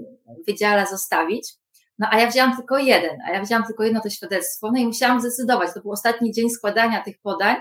wydziale 0.46 0.86
zostawić. 0.86 1.54
No 1.98 2.08
a 2.10 2.20
ja 2.20 2.30
wzięłam 2.30 2.56
tylko 2.56 2.78
jeden, 2.78 3.18
a 3.28 3.32
ja 3.32 3.42
wzięłam 3.42 3.66
tylko 3.66 3.84
jedno 3.84 4.00
to 4.00 4.10
świadectwo, 4.10 4.70
no 4.72 4.80
i 4.80 4.86
musiałam 4.86 5.20
zdecydować, 5.20 5.74
to 5.74 5.80
był 5.80 5.92
ostatni 5.92 6.32
dzień 6.32 6.50
składania 6.50 7.02
tych 7.02 7.20
podań 7.22 7.56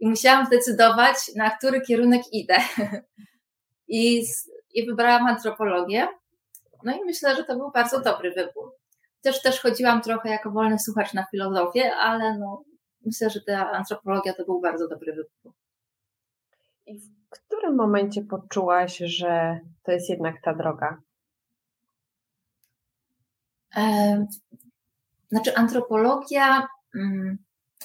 i 0.00 0.08
musiałam 0.08 0.46
zdecydować, 0.46 1.16
na 1.36 1.50
który 1.50 1.80
kierunek 1.80 2.22
idę. 2.32 2.56
I, 3.88 4.24
i 4.74 4.86
wybrałam 4.86 5.26
antropologię. 5.26 6.08
No 6.84 6.96
i 6.96 7.04
myślę, 7.04 7.36
że 7.36 7.44
to 7.44 7.56
był 7.56 7.70
bardzo 7.70 8.00
dobry 8.00 8.32
wybór. 8.32 8.72
Też, 9.22 9.42
też 9.42 9.60
chodziłam 9.60 10.02
trochę 10.02 10.28
jako 10.28 10.50
wolny 10.50 10.78
słuchacz 10.78 11.14
na 11.14 11.26
filozofię, 11.30 11.94
ale 11.94 12.38
no, 12.38 12.62
myślę, 13.04 13.30
że 13.30 13.40
ta 13.40 13.70
antropologia 13.70 14.34
to 14.34 14.44
był 14.44 14.60
bardzo 14.60 14.88
dobry 14.88 15.12
wybór. 15.12 15.52
I 16.86 16.98
w 16.98 17.30
którym 17.30 17.76
momencie 17.76 18.22
poczułaś, 18.22 18.96
że 18.98 19.60
to 19.82 19.92
jest 19.92 20.10
jednak 20.10 20.42
ta 20.42 20.54
droga? 20.54 20.98
Znaczy, 25.30 25.56
antropologia, 25.56 26.68
mm, 26.94 27.38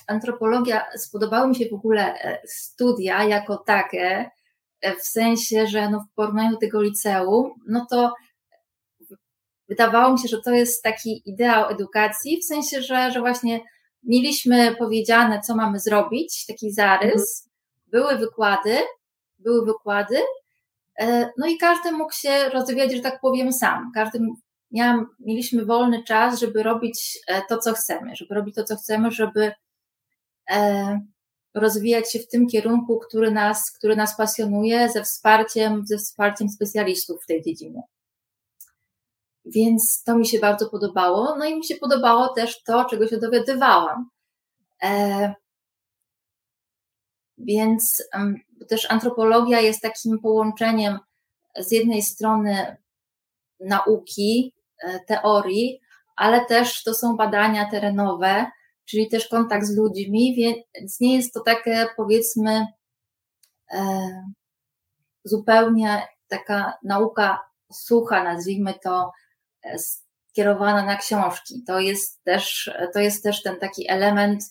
antropologia, 0.08 0.86
spodobały 0.98 1.48
mi 1.48 1.56
się 1.56 1.66
w 1.70 1.74
ogóle 1.74 2.22
e, 2.22 2.42
studia 2.48 3.24
jako 3.24 3.58
takie, 3.58 4.30
e, 4.82 4.96
w 4.96 5.04
sensie, 5.04 5.68
że 5.68 5.90
no 5.90 6.00
w 6.00 6.16
porównaniu 6.16 6.52
do 6.52 6.58
tego 6.58 6.82
liceum, 6.82 7.54
no 7.68 7.86
to 7.90 8.14
wydawało 9.70 10.14
mi 10.14 10.20
się, 10.20 10.28
że 10.28 10.42
to 10.42 10.52
jest 10.52 10.84
taki 10.84 11.22
ideał 11.26 11.70
edukacji, 11.70 12.40
w 12.42 12.46
sensie, 12.46 12.82
że, 12.82 13.12
że 13.12 13.20
właśnie 13.20 13.60
mieliśmy 14.04 14.76
powiedziane, 14.76 15.42
co 15.42 15.56
mamy 15.56 15.80
zrobić, 15.80 16.46
taki 16.46 16.72
zarys, 16.72 17.48
mhm. 17.48 17.52
były 17.88 18.18
wykłady, 18.18 18.78
były 19.40 19.66
wykłady, 19.66 20.18
e, 21.00 21.30
no 21.38 21.48
i 21.48 21.58
każdy 21.58 21.92
mógł 21.92 22.14
się 22.14 22.50
rozwijać, 22.50 22.92
że 22.94 23.02
tak 23.02 23.22
powiem, 23.22 23.54
sam. 23.54 23.92
Każdy 23.96 24.20
miałam, 24.72 25.08
mieliśmy 25.20 25.66
wolny 25.66 26.04
czas, 26.04 26.40
żeby 26.40 26.64
robić 26.64 27.20
to, 27.50 27.58
co 27.58 27.74
chcemy, 27.74 28.16
żeby 28.16 28.36
robić 28.36 28.56
to, 28.56 28.64
co 28.64 28.76
chcemy, 28.76 29.12
żeby 29.12 29.52
rozwijać 31.54 32.12
się 32.12 32.20
w 32.20 32.28
tym 32.28 32.48
kierunku, 32.48 33.00
który 33.00 33.32
nas, 33.32 33.72
który 33.72 33.96
nas 33.96 34.18
pasjonuje, 34.18 34.90
ze 34.90 35.04
wsparciem, 35.04 35.86
ze 35.86 35.98
wsparciem 35.98 36.50
specjalistów 36.50 37.24
w 37.24 37.28
tej 37.28 37.44
dziedzinie. 37.44 37.82
Więc 39.46 40.04
to 40.04 40.18
mi 40.18 40.28
się 40.28 40.40
bardzo 40.40 40.70
podobało. 40.70 41.36
No 41.38 41.46
i 41.46 41.56
mi 41.56 41.66
się 41.66 41.76
podobało 41.76 42.34
też 42.34 42.64
to, 42.64 42.86
czego 42.86 43.08
się 43.08 43.18
dowiadywałam. 43.18 44.10
E, 44.84 45.34
więc 47.38 48.04
też 48.70 48.92
antropologia 48.92 49.60
jest 49.62 49.82
takim 49.82 50.20
połączeniem 50.20 51.00
z 51.60 51.72
jednej 51.72 52.02
strony 52.02 52.78
nauki, 53.60 54.54
E, 54.82 55.00
teorii, 55.00 55.82
ale 56.16 56.46
też 56.46 56.84
to 56.84 56.94
są 56.94 57.16
badania 57.18 57.70
terenowe, 57.70 58.52
czyli 58.92 59.10
też 59.10 59.28
kontakt 59.28 59.66
z 59.66 59.78
ludźmi, 59.78 60.36
więc 60.36 61.00
nie 61.00 61.16
jest 61.16 61.34
to 61.34 61.40
takie 61.40 61.88
powiedzmy 61.98 62.66
e, 63.72 64.10
zupełnie 65.24 66.08
taka 66.28 66.74
nauka 66.84 67.40
sucha, 67.74 68.24
nazwijmy 68.24 68.74
to, 68.84 69.12
e, 69.64 69.80
skierowana 69.80 70.86
na 70.86 70.96
książki. 70.96 71.64
To 71.68 71.80
jest 71.80 72.24
też, 72.24 72.72
to 72.94 73.00
jest 73.00 73.24
też 73.24 73.44
ten 73.44 73.60
taki 73.60 73.90
element 73.90 74.44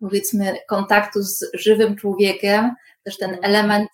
powiedzmy 0.00 0.58
kontaktu 0.68 1.22
z 1.22 1.50
żywym 1.54 1.96
człowiekiem, 1.96 2.74
też 3.04 3.18
ten 3.18 3.30
mhm. 3.30 3.44
element 3.44 3.90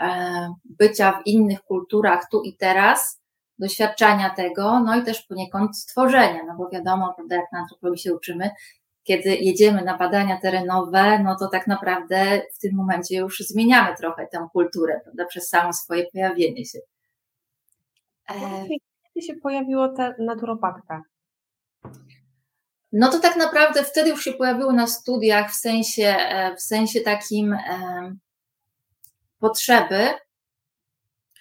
E, 0.00 0.54
bycia 0.64 1.12
w 1.12 1.26
innych 1.26 1.62
kulturach 1.62 2.28
tu 2.30 2.42
i 2.42 2.56
teraz, 2.56 3.17
doświadczania 3.58 4.30
tego, 4.30 4.80
no 4.80 4.96
i 4.96 5.04
też 5.04 5.22
poniekąd 5.22 5.78
stworzenia, 5.78 6.44
no 6.46 6.56
bo 6.56 6.68
wiadomo, 6.68 7.14
prawda, 7.16 7.36
jak 7.36 7.52
na 7.52 7.58
antropologii 7.58 8.02
się 8.02 8.14
uczymy, 8.14 8.50
kiedy 9.02 9.36
jedziemy 9.36 9.84
na 9.84 9.96
badania 9.96 10.40
terenowe, 10.40 11.18
no 11.18 11.36
to 11.36 11.48
tak 11.48 11.66
naprawdę 11.66 12.42
w 12.54 12.58
tym 12.58 12.76
momencie 12.76 13.16
już 13.16 13.38
zmieniamy 13.38 13.96
trochę 13.96 14.26
tę 14.26 14.48
kulturę, 14.52 15.00
prawda, 15.04 15.24
przez 15.24 15.48
samo 15.48 15.72
swoje 15.72 16.06
pojawienie 16.12 16.64
się. 16.64 16.78
E, 18.30 18.34
kiedy 19.14 19.26
się 19.26 19.34
pojawiło 19.42 19.88
ta 19.88 20.14
naturopatka? 20.18 21.02
No 22.92 23.10
to 23.10 23.20
tak 23.20 23.36
naprawdę 23.36 23.84
wtedy 23.84 24.10
już 24.10 24.24
się 24.24 24.32
pojawiło 24.32 24.72
na 24.72 24.86
studiach 24.86 25.50
w 25.50 25.54
sensie, 25.54 26.16
e, 26.18 26.56
w 26.56 26.60
sensie 26.60 27.00
takim 27.00 27.56
potrzeby, 29.38 30.08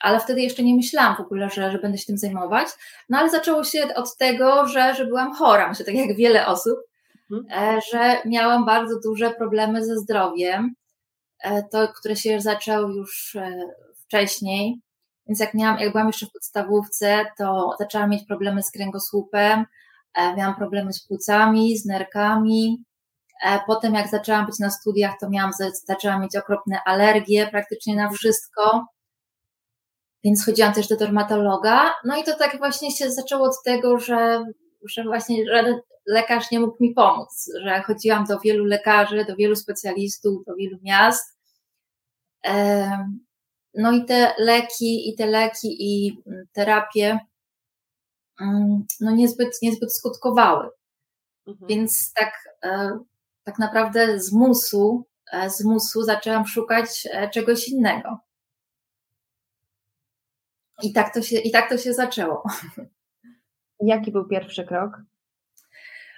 ale 0.02 0.20
wtedy 0.20 0.42
jeszcze 0.42 0.64
nie 0.64 0.76
myślałam 0.76 1.16
w 1.16 1.20
ogóle, 1.20 1.50
że, 1.50 1.72
że 1.72 1.80
będę 1.80 1.98
się 1.98 2.06
tym 2.06 2.18
zajmować. 2.18 2.68
No 3.10 3.18
ale 3.18 3.30
zaczęło 3.30 3.64
się 3.64 3.96
od 3.96 4.18
tego, 4.18 4.68
że, 4.68 4.96
że 4.96 5.06
byłam 5.06 5.34
chora, 5.34 5.70
myślę, 5.70 5.86
tak 5.86 5.96
jak 5.96 6.16
wiele 6.16 6.48
osób, 6.48 6.80
mhm. 7.32 7.76
E, 7.78 7.82
że 7.92 8.18
miałam 8.26 8.66
bardzo 8.66 9.00
duże 9.00 9.32
problemy 9.32 9.86
ze 9.86 9.98
zdrowiem, 9.98 10.76
e, 11.44 11.64
to, 11.64 11.88
które 11.88 12.16
się 12.16 12.42
zaczęły 12.42 12.94
już 12.94 13.36
e, 13.36 13.62
wcześniej. 14.06 14.82
Więc 15.28 15.40
jak 15.40 15.54
miałam, 15.54 15.80
jak 15.80 15.92
byłam 15.92 16.08
jeszcze 16.08 16.26
w 16.26 16.32
podstawówce, 16.32 17.26
to 17.38 17.76
zaczęłam 17.80 18.10
mieć 18.10 18.26
problemy 18.28 18.64
z 18.64 18.72
kręgosłupem, 18.72 19.66
miałam 20.38 20.56
problemy 20.56 20.94
z 20.94 21.08
płucami, 21.08 21.78
z 21.78 21.86
nerkami, 21.86 22.84
potem 23.68 23.94
jak 23.94 24.08
zaczęłam 24.08 24.46
być 24.46 24.60
na 24.60 24.70
studiach, 24.70 25.14
to 25.22 25.30
miałam, 25.30 25.52
zaczęłam 25.88 26.22
mieć 26.22 26.36
okropne 26.36 26.80
alergie 26.86 27.48
praktycznie 27.52 27.96
na 27.96 28.10
wszystko. 28.10 28.86
Więc 30.24 30.46
chodziłam 30.46 30.74
też 30.74 30.88
do 30.88 30.98
dermatologa. 30.98 31.94
No 32.06 32.18
i 32.18 32.24
to 32.24 32.38
tak 32.38 32.58
właśnie 32.58 32.92
się 32.92 33.12
zaczęło 33.12 33.46
od 33.46 33.64
tego, 33.66 34.00
że, 34.00 34.46
że 34.90 35.04
właśnie 35.04 35.46
żaden 35.52 35.80
lekarz 36.08 36.52
nie 36.52 36.60
mógł 36.60 36.78
mi 36.80 36.94
pomóc, 36.94 37.52
że 37.64 37.82
chodziłam 37.82 38.26
do 38.26 38.40
wielu 38.40 38.66
lekarzy, 38.66 39.26
do 39.26 39.36
wielu 39.36 39.56
specjalistów, 39.56 40.46
do 40.46 40.56
wielu 40.56 40.78
miast. 40.84 41.38
no 43.74 43.92
i 43.92 44.06
te 44.06 44.34
leki, 44.40 45.10
i 45.10 45.16
te 45.16 45.26
leki, 45.26 45.76
i 45.80 46.22
mm, 46.28 46.46
terapie, 46.54 47.20
mm, 48.42 48.86
no 49.00 49.12
niezbyt, 49.12 49.62
niezbyt 49.62 49.94
skutkowały. 49.94 50.70
Mhm. 51.48 51.68
Więc 51.68 52.14
tak, 52.14 52.34
e, 52.64 53.00
tak 53.44 53.60
naprawdę 53.60 54.20
z 54.20 54.34
musu, 54.34 55.06
e, 55.32 55.50
z 55.50 55.64
musu 55.64 56.04
zaczęłam 56.04 56.48
szukać 56.48 57.08
czegoś 57.34 57.68
innego. 57.68 58.18
I 60.84 60.94
tak 60.94 61.14
to 61.14 61.22
się, 61.22 61.38
i 61.38 61.52
tak 61.52 61.70
to 61.70 61.78
się 61.78 61.94
zaczęło. 61.94 62.44
Jaki 63.80 64.12
był 64.12 64.28
pierwszy 64.28 64.66
krok? 64.66 65.02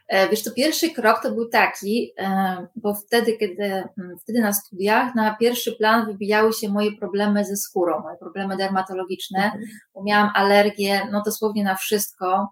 E, 0.09 0.29
wiesz, 0.29 0.43
to 0.43 0.51
pierwszy 0.51 0.89
krok 0.89 1.23
to 1.23 1.31
był 1.31 1.49
taki, 1.49 2.13
e, 2.17 2.67
bo 2.75 2.93
wtedy, 2.93 3.37
kiedy 3.37 3.63
mm, 3.63 4.17
wtedy 4.23 4.41
na 4.41 4.53
studiach 4.53 5.15
na 5.15 5.35
pierwszy 5.35 5.71
plan 5.71 6.05
wybijały 6.05 6.53
się 6.53 6.69
moje 6.69 6.91
problemy 6.91 7.45
ze 7.45 7.57
skórą, 7.57 7.99
moje 7.99 8.17
problemy 8.17 8.57
dermatologiczne, 8.57 9.43
mhm. 9.43 9.63
bo 9.93 10.03
miałam 10.03 10.29
alergię, 10.35 11.07
no 11.11 11.21
dosłownie 11.25 11.63
na 11.63 11.75
wszystko. 11.75 12.47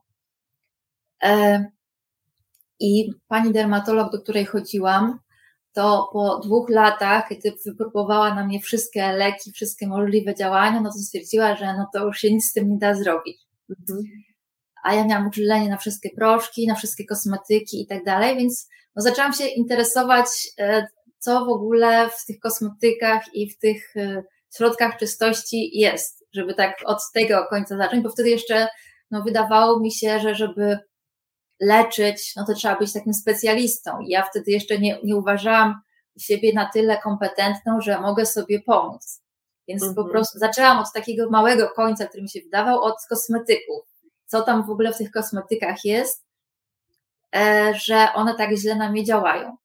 E, 1.23 1.65
I 2.79 3.13
pani 3.27 3.53
dermatolog, 3.53 4.11
do 4.11 4.21
której 4.21 4.45
chodziłam, 4.45 5.19
to 5.77 6.09
po 6.13 6.39
dwóch 6.39 6.69
latach, 6.69 7.29
kiedy 7.29 7.53
wypróbowała 7.65 8.35
na 8.35 8.45
mnie 8.45 8.59
wszystkie 8.59 9.11
leki, 9.11 9.51
wszystkie 9.51 9.87
możliwe 9.87 10.35
działania, 10.35 10.81
no 10.81 10.89
to 10.89 10.99
stwierdziła, 10.99 11.55
że 11.55 11.65
no 11.65 11.87
to 11.93 12.05
już 12.05 12.17
się 12.17 12.33
nic 12.33 12.49
z 12.49 12.53
tym 12.53 12.69
nie 12.69 12.77
da 12.77 12.95
zrobić. 12.95 13.37
Mhm. 13.69 14.03
A 14.83 14.95
ja 14.95 15.05
miałam 15.05 15.27
uczulenie 15.27 15.69
na 15.69 15.77
wszystkie 15.77 16.09
proszki, 16.09 16.67
na 16.67 16.75
wszystkie 16.75 17.05
kosmetyki 17.05 17.81
i 17.81 17.87
tak 17.87 18.03
dalej, 18.03 18.37
więc 18.37 18.69
no 18.95 19.01
zaczęłam 19.01 19.33
się 19.33 19.47
interesować, 19.47 20.27
e, 20.59 20.87
co 21.19 21.45
w 21.45 21.49
ogóle 21.49 22.09
w 22.09 22.25
tych 22.25 22.39
kosmetykach 22.39 23.23
i 23.33 23.49
w 23.49 23.57
tych 23.57 23.97
e, 23.97 24.23
środkach 24.57 24.97
czystości 24.97 25.79
jest, 25.79 26.25
żeby 26.33 26.53
tak 26.53 26.75
od 26.85 26.99
tego 27.13 27.45
końca 27.49 27.77
zacząć, 27.77 28.03
bo 28.03 28.09
wtedy 28.09 28.29
jeszcze 28.29 28.67
no, 29.11 29.23
wydawało 29.23 29.79
mi 29.79 29.91
się, 29.91 30.19
że 30.19 30.35
żeby 30.35 30.77
leczyć, 31.59 32.33
no 32.35 32.45
to 32.45 32.53
trzeba 32.53 32.75
być 32.75 32.93
takim 32.93 33.13
specjalistą. 33.13 33.99
I 33.99 34.09
ja 34.09 34.23
wtedy 34.23 34.51
jeszcze 34.51 34.79
nie, 34.79 34.99
nie 35.03 35.15
uważałam 35.15 35.81
siebie 36.17 36.53
na 36.53 36.69
tyle 36.73 36.97
kompetentną, 36.97 37.81
że 37.81 38.01
mogę 38.01 38.25
sobie 38.25 38.61
pomóc. 38.61 39.21
Więc 39.67 39.81
po 39.81 39.87
mhm. 39.87 40.09
prostu 40.09 40.39
zaczęłam 40.39 40.79
od 40.79 40.93
takiego 40.93 41.29
małego 41.29 41.69
końca, 41.69 42.05
który 42.05 42.23
mi 42.23 42.29
się 42.29 42.39
wydawał, 42.41 42.83
od 42.83 42.95
kosmetyków. 43.09 43.85
Co 44.25 44.41
tam 44.41 44.63
w 44.63 44.69
ogóle 44.69 44.93
w 44.93 44.97
tych 44.97 45.11
kosmetykach 45.11 45.85
jest, 45.85 46.25
e, 47.35 47.73
że 47.75 48.07
one 48.15 48.35
tak 48.35 48.51
źle 48.51 48.75
na 48.75 48.91
mnie 48.91 49.05
działają. 49.05 49.57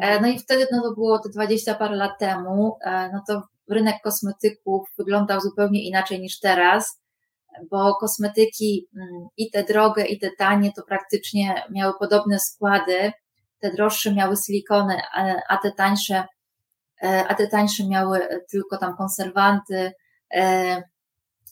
E, 0.00 0.04
mhm. 0.04 0.22
no 0.22 0.28
i 0.28 0.38
wtedy, 0.38 0.66
no 0.72 0.82
to 0.82 0.94
było 0.94 1.18
to 1.18 1.28
20 1.28 1.74
parę 1.74 1.96
lat 1.96 2.18
temu, 2.18 2.78
e, 2.80 3.10
no 3.12 3.22
to 3.28 3.42
rynek 3.68 3.96
kosmetyków 4.02 4.88
wyglądał 4.98 5.40
zupełnie 5.40 5.84
inaczej 5.88 6.20
niż 6.20 6.40
teraz 6.40 7.00
bo 7.70 7.94
kosmetyki 7.94 8.88
mm, 8.96 9.28
i 9.36 9.50
te 9.50 9.64
drogie, 9.64 10.04
i 10.04 10.18
te 10.18 10.30
tanie 10.38 10.72
to 10.72 10.82
praktycznie 10.82 11.62
miały 11.70 11.92
podobne 11.98 12.40
składy. 12.40 13.12
Te 13.60 13.72
droższe 13.72 14.14
miały 14.14 14.34
silikony, 14.46 15.00
a 15.48 15.56
te 15.56 15.72
tańsze, 15.72 16.24
e, 17.02 17.24
a 17.28 17.34
te 17.34 17.46
tańsze 17.46 17.88
miały 17.88 18.20
tylko 18.50 18.78
tam 18.78 18.96
konserwanty, 18.96 19.92
e, 20.34 20.82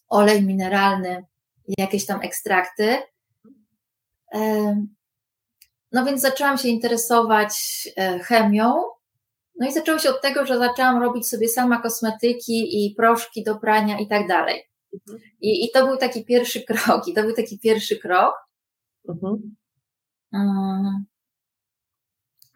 olej 0.09 0.43
mineralny 0.47 1.25
i 1.69 1.75
jakieś 1.79 2.07
tam 2.07 2.21
ekstrakty. 2.23 2.99
E, 4.35 4.77
no 5.93 6.05
więc 6.05 6.21
zaczęłam 6.21 6.59
się 6.59 6.69
interesować 6.69 7.53
chemią. 8.23 8.83
No 9.61 9.69
i 9.69 9.73
zaczęło 9.73 9.99
się 9.99 10.11
od 10.11 10.23
tego, 10.23 10.47
że 10.47 10.59
zaczęłam 10.59 11.03
robić 11.03 11.29
sobie 11.29 11.49
sama 11.49 11.83
kosmetyki 11.83 12.87
i 12.87 12.95
proszki 12.95 13.45
do 13.45 13.57
prania 13.57 13.99
i 13.99 14.09
tak 14.09 14.29
dalej. 14.29 14.72
Mhm. 14.93 15.21
I, 15.41 15.65
I 15.65 15.71
to 15.71 15.87
był 15.87 15.97
taki 15.97 16.25
pierwszy 16.25 16.63
krok, 16.69 17.09
i 17.09 17.15
to 17.15 17.23
był 17.23 17.35
taki 17.35 17.59
pierwszy 17.59 17.99
krok. 17.99 18.35
Mhm. 19.09 19.55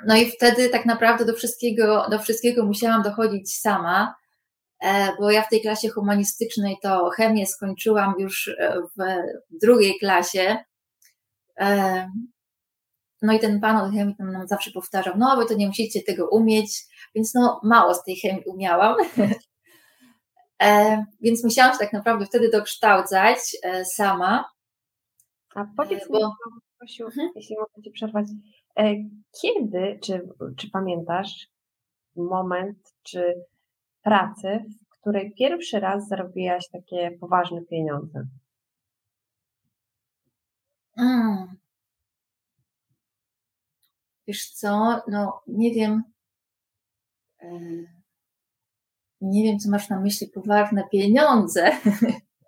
No 0.07 0.17
i 0.17 0.31
wtedy 0.31 0.69
tak 0.69 0.87
naprawdę 0.87 1.25
do 1.25 1.35
wszystkiego, 1.35 2.07
do 2.11 2.19
wszystkiego 2.19 2.67
musiałam 2.67 3.03
dochodzić 3.03 3.55
sama, 3.55 4.15
e, 4.83 5.17
bo 5.21 5.31
ja 5.31 5.43
w 5.43 5.49
tej 5.49 5.61
klasie 5.61 5.89
humanistycznej 5.89 6.77
to 6.83 7.11
chemię 7.11 7.47
skończyłam 7.47 8.15
już 8.19 8.49
e, 8.49 8.81
w 8.97 9.59
drugiej 9.63 9.99
klasie. 9.99 10.57
E, 11.61 12.09
no 13.23 13.33
i 13.33 13.41
ten 13.41 13.61
pan 13.61 13.77
od 13.77 13.93
chemii 13.93 14.15
nam 14.19 14.49
zawsze 14.49 14.71
powtarzał, 14.71 15.15
no 15.19 15.37
wy 15.37 15.47
to 15.47 15.55
nie 15.55 15.67
musicie 15.67 16.03
tego 16.03 16.29
umieć, 16.29 16.85
więc 17.15 17.35
no 17.35 17.61
mało 17.65 17.95
z 17.95 18.05
tej 18.05 18.17
chemii 18.17 18.45
umiałam. 18.47 18.97
E, 20.63 21.05
więc 21.21 21.45
musiałam 21.45 21.73
się 21.73 21.79
tak 21.79 21.93
naprawdę 21.93 22.27
wtedy 22.27 22.51
dokształcać 22.51 23.39
e, 23.63 23.85
sama. 23.85 24.45
A 25.55 25.65
powiedz 25.77 26.03
e, 26.03 26.07
bo... 26.11 26.19
mi, 26.19 26.25
Kosiu, 26.81 27.05
mhm. 27.05 27.31
jeśli 27.37 27.57
mogę 27.57 27.83
Ci 27.85 27.91
przerwać, 27.91 28.27
kiedy, 29.41 29.99
czy, 30.03 30.29
czy 30.57 30.71
pamiętasz 30.71 31.49
moment, 32.17 32.95
czy 33.03 33.35
pracy, 34.03 34.65
w 34.87 35.01
której 35.01 35.35
pierwszy 35.35 35.81
raz 35.81 36.09
zarobiłaś 36.09 36.69
takie 36.73 37.19
poważne 37.21 37.65
pieniądze? 37.65 38.27
Mm. 40.97 41.57
Wiesz 44.27 44.51
co, 44.51 45.03
no 45.09 45.43
nie 45.47 45.75
wiem 45.75 46.03
nie 49.27 49.45
wiem, 49.45 49.59
co 49.59 49.71
masz 49.71 49.89
na 49.89 50.01
myśli, 50.01 50.27
poważne 50.35 50.83
pieniądze. 50.93 51.71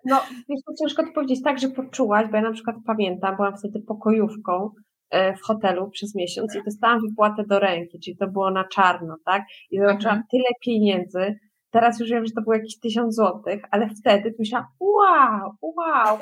No, 0.05 0.21
wiesz, 0.49 0.59
to 0.65 0.73
ciężko 0.79 1.03
to 1.03 1.11
powiedzieć 1.13 1.43
tak, 1.43 1.59
że 1.59 1.69
poczułaś, 1.69 2.27
bo 2.27 2.35
ja 2.35 2.41
na 2.41 2.51
przykład 2.51 2.75
pamiętam, 2.85 3.35
byłam 3.35 3.57
wtedy 3.57 3.79
pokojówką 3.87 4.69
e, 5.09 5.35
w 5.35 5.41
hotelu 5.41 5.89
przez 5.89 6.15
miesiąc 6.15 6.55
i 6.55 6.63
dostałam 6.65 6.99
wypłatę 7.09 7.43
do 7.47 7.59
ręki, 7.59 7.99
czyli 7.99 8.17
to 8.17 8.27
było 8.27 8.51
na 8.51 8.63
czarno, 8.67 9.15
tak? 9.25 9.43
I 9.71 9.77
zobaczyłam 9.79 10.15
mhm. 10.15 10.23
tyle 10.31 10.49
pieniędzy, 10.65 11.39
teraz 11.71 11.99
już 11.99 12.09
wiem, 12.09 12.25
że 12.25 12.31
to 12.35 12.41
było 12.41 12.55
jakieś 12.55 12.79
tysiąc 12.79 13.15
złotych, 13.15 13.61
ale 13.71 13.89
wtedy 13.89 14.33
myślałam, 14.39 14.67
wow, 14.79 15.51
wow, 15.61 16.17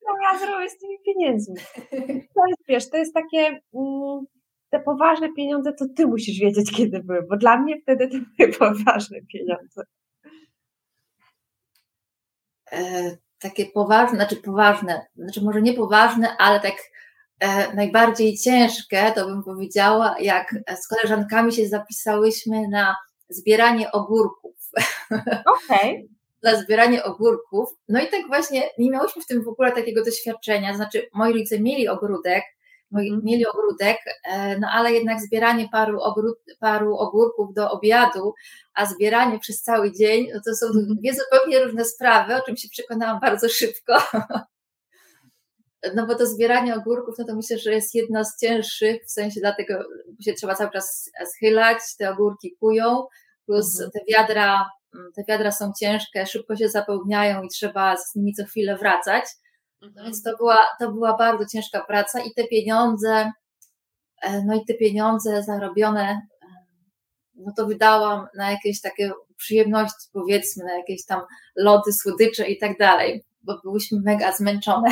co 0.00 0.10
ja 0.22 0.38
zrobię 0.38 0.68
z 0.68 0.78
tymi 0.78 0.96
pieniędzmi? 1.06 1.56
To 2.34 2.46
jest, 2.48 2.62
wiesz, 2.68 2.90
to 2.90 2.96
jest 2.96 3.14
takie, 3.14 3.60
mm, 3.74 4.24
te 4.70 4.80
poważne 4.80 5.32
pieniądze 5.32 5.72
to 5.72 5.84
ty 5.96 6.06
musisz 6.06 6.40
wiedzieć, 6.40 6.72
kiedy 6.76 7.02
były, 7.02 7.26
bo 7.30 7.36
dla 7.36 7.62
mnie 7.62 7.80
wtedy 7.82 8.08
to 8.08 8.16
były 8.38 8.52
poważne 8.58 9.18
pieniądze. 9.32 9.82
E, 12.72 13.16
takie 13.38 13.66
poważne, 13.66 14.16
znaczy 14.16 14.36
poważne, 14.36 15.06
znaczy 15.16 15.44
może 15.44 15.62
nie 15.62 15.74
poważne, 15.74 16.36
ale 16.38 16.60
tak 16.60 16.74
e, 17.40 17.74
najbardziej 17.74 18.38
ciężkie, 18.38 19.12
to 19.14 19.26
bym 19.26 19.42
powiedziała, 19.42 20.16
jak 20.20 20.54
z 20.82 20.88
koleżankami 20.88 21.52
się 21.52 21.68
zapisałyśmy 21.68 22.68
na 22.68 22.96
zbieranie 23.28 23.92
ogórków. 23.92 24.54
Okej. 25.66 25.90
Okay. 25.96 26.08
na 26.42 26.62
zbieranie 26.62 27.04
ogórków. 27.04 27.68
No 27.88 28.00
i 28.00 28.08
tak 28.08 28.26
właśnie 28.26 28.62
nie 28.78 28.90
miałyśmy 28.90 29.22
w 29.22 29.26
tym 29.26 29.42
w 29.42 29.48
ogóle 29.48 29.72
takiego 29.72 30.04
doświadczenia. 30.04 30.74
Znaczy, 30.74 31.08
moi 31.14 31.32
rodzice 31.32 31.60
mieli 31.60 31.88
ogródek. 31.88 32.44
Mieli 33.22 33.46
ogródek, 33.46 33.98
e, 34.24 34.58
no 34.58 34.68
ale 34.70 34.92
jednak 34.92 35.20
zbieranie 35.20 35.68
paru, 35.72 36.00
ogród, 36.00 36.38
paru 36.60 36.96
ogórków 36.96 37.54
do 37.54 37.70
obiadu, 37.70 38.34
a 38.74 38.86
zbieranie 38.86 39.38
przez 39.38 39.62
cały 39.62 39.92
dzień, 39.92 40.28
no 40.34 40.40
to 40.46 40.54
są 40.54 40.66
mhm. 40.66 40.96
dwie 40.96 41.12
zupełnie 41.14 41.64
różne 41.64 41.84
sprawy, 41.84 42.36
o 42.36 42.40
czym 42.40 42.56
się 42.56 42.68
przekonałam 42.68 43.20
bardzo 43.26 43.48
szybko. 43.48 43.98
No 45.94 46.06
bo 46.06 46.14
to 46.14 46.26
zbieranie 46.26 46.74
ogórków, 46.74 47.14
no 47.18 47.24
to 47.24 47.36
myślę, 47.36 47.58
że 47.58 47.72
jest 47.72 47.94
jedno 47.94 48.24
z 48.24 48.36
cięższych, 48.40 49.04
w 49.04 49.10
sensie 49.10 49.40
dlatego 49.40 49.74
się 50.24 50.32
trzeba 50.32 50.54
cały 50.54 50.70
czas 50.70 51.10
schylać, 51.34 51.78
te 51.98 52.10
ogórki 52.10 52.56
kują, 52.60 53.06
plus 53.46 53.80
mhm. 53.80 53.90
te 53.90 54.00
wiadra, 54.12 54.66
te 55.16 55.24
wiadra 55.28 55.52
są 55.52 55.72
ciężkie, 55.80 56.26
szybko 56.26 56.56
się 56.56 56.68
zapełniają 56.68 57.42
i 57.42 57.48
trzeba 57.48 57.96
z 57.96 58.14
nimi 58.14 58.32
co 58.32 58.44
chwilę 58.44 58.76
wracać. 58.76 59.24
No 59.82 60.04
więc 60.04 60.22
to 60.22 60.36
była, 60.36 60.58
to 60.80 60.92
była 60.92 61.16
bardzo 61.16 61.46
ciężka 61.46 61.84
praca 61.84 62.20
i 62.20 62.34
te 62.34 62.44
pieniądze, 62.44 63.32
e, 64.22 64.44
no 64.44 64.54
i 64.54 64.64
te 64.64 64.74
pieniądze 64.74 65.42
zarobione, 65.42 66.20
e, 66.42 66.46
no 67.34 67.52
to 67.56 67.66
wydałam 67.66 68.26
na 68.34 68.50
jakieś 68.50 68.80
takie 68.80 69.12
przyjemności, 69.36 70.08
powiedzmy, 70.12 70.64
na 70.64 70.74
jakieś 70.76 71.04
tam 71.04 71.20
lody, 71.56 71.92
słodycze 71.92 72.48
i 72.48 72.58
tak 72.58 72.78
dalej, 72.78 73.24
bo 73.42 73.60
byłyśmy 73.64 74.00
mega 74.00 74.32
zmęczone. 74.32 74.90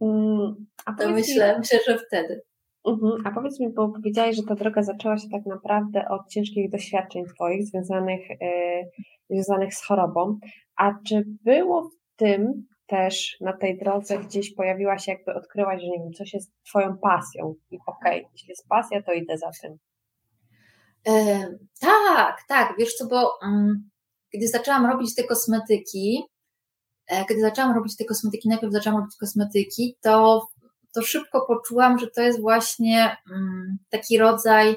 Mm, 0.00 0.66
a 0.84 0.92
to 0.92 1.08
myślę, 1.10 1.58
myślę, 1.58 1.78
że 1.86 1.98
wtedy. 1.98 2.42
Uh-huh. 2.86 3.16
A 3.24 3.30
powiedz 3.30 3.60
mi, 3.60 3.72
bo 3.72 3.88
powiedziałaś, 3.88 4.36
że 4.36 4.42
ta 4.42 4.54
droga 4.54 4.82
zaczęła 4.82 5.18
się 5.18 5.28
tak 5.28 5.46
naprawdę 5.46 6.08
od 6.08 6.28
ciężkich 6.28 6.70
doświadczeń 6.70 7.24
Twoich 7.34 7.66
związanych, 7.66 8.30
yy, 8.30 8.90
związanych 9.30 9.74
z 9.74 9.84
chorobą. 9.84 10.38
A 10.76 10.94
czy 11.08 11.24
było 11.44 11.82
w 11.82 12.16
tym 12.16 12.66
też 12.86 13.36
na 13.40 13.52
tej 13.52 13.78
drodze 13.78 14.18
gdzieś 14.18 14.54
pojawiła 14.54 14.98
się, 14.98 15.12
jakby 15.12 15.34
odkryłaś, 15.34 15.80
że 15.80 15.88
nie 15.88 15.98
wiem, 15.98 16.12
coś 16.12 16.34
jest 16.34 16.52
Twoją 16.68 16.98
pasją 16.98 17.54
i 17.70 17.78
okej, 17.86 18.20
okay, 18.20 18.30
jeśli 18.32 18.48
jest 18.48 18.68
pasja, 18.68 19.02
to 19.02 19.12
idę 19.12 19.38
za 19.38 19.50
tym? 19.62 19.78
E, 21.06 21.44
tak, 21.80 22.42
tak, 22.48 22.74
wiesz 22.78 22.94
co, 22.94 23.06
bo 23.06 23.32
um, 23.42 23.90
kiedy 24.32 24.48
zaczęłam 24.48 24.86
robić 24.86 25.14
te 25.14 25.24
kosmetyki, 25.24 26.22
e, 27.06 27.24
kiedy 27.24 27.40
zaczęłam 27.40 27.76
robić 27.76 27.96
te 27.96 28.04
kosmetyki, 28.04 28.48
najpierw 28.48 28.72
zaczęłam 28.72 29.00
robić 29.00 29.16
kosmetyki, 29.20 29.96
to, 30.02 30.46
to 30.94 31.02
szybko 31.02 31.46
poczułam, 31.46 31.98
że 31.98 32.06
to 32.06 32.22
jest 32.22 32.40
właśnie 32.40 33.16
um, 33.30 33.78
taki 33.90 34.18
rodzaj 34.18 34.76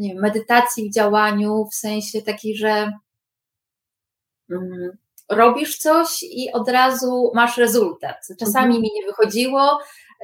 nie 0.00 0.08
wiem, 0.08 0.22
medytacji 0.22 0.90
w 0.90 0.94
działaniu, 0.94 1.66
w 1.72 1.74
sensie 1.74 2.22
taki, 2.22 2.56
że 2.56 2.92
um, 4.50 4.98
robisz 5.30 5.78
coś 5.78 6.22
i 6.22 6.52
od 6.52 6.68
razu 6.68 7.30
masz 7.34 7.56
rezultat. 7.56 8.16
Czasami 8.38 8.76
mhm. 8.76 8.82
mi 8.82 8.90
nie 8.94 9.06
wychodziło, 9.06 9.80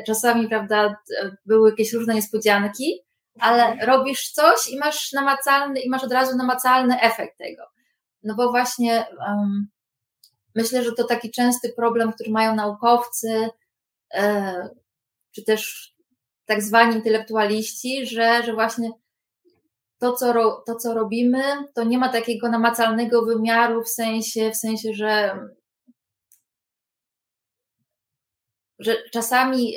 czasami, 0.07 0.49
prawda, 0.49 0.97
były 1.47 1.71
jakieś 1.71 1.93
różne 1.93 2.15
niespodzianki, 2.15 3.03
ale 3.41 3.67
mhm. 3.67 3.91
robisz 3.91 4.31
coś 4.31 4.69
i 4.69 4.79
masz 4.79 5.13
namacalny, 5.13 5.81
i 5.81 5.91
masz 5.91 6.05
od 6.05 6.13
razu 6.13 6.37
namacalny 6.37 7.01
efekt 7.01 7.39
tego. 7.39 7.63
No 8.23 8.35
bo 8.35 8.51
właśnie 8.51 9.07
um, 9.29 9.69
myślę, 10.55 10.85
że 10.85 10.93
to 10.93 11.05
taki 11.05 11.31
częsty 11.31 11.73
problem, 11.77 12.13
który 12.13 12.31
mają 12.31 12.55
naukowcy, 12.55 13.49
e, 14.15 14.69
czy 15.37 15.45
też 15.45 15.93
tak 16.47 16.63
zwani 16.63 16.97
intelektualiści, 16.97 18.07
że, 18.07 18.43
że 18.43 18.55
właśnie 18.55 18.91
to 19.99 20.13
co, 20.13 20.33
ro, 20.33 20.63
to, 20.67 20.77
co 20.77 20.95
robimy, 20.95 21.43
to 21.75 21.85
nie 21.85 21.99
ma 21.99 22.09
takiego 22.09 22.49
namacalnego 22.49 23.23
wymiaru 23.23 23.83
w 23.83 23.89
sensie, 23.89 24.51
w 24.51 24.57
sensie, 24.57 24.95
że 24.95 25.39
że 28.79 28.97
czasami, 29.13 29.75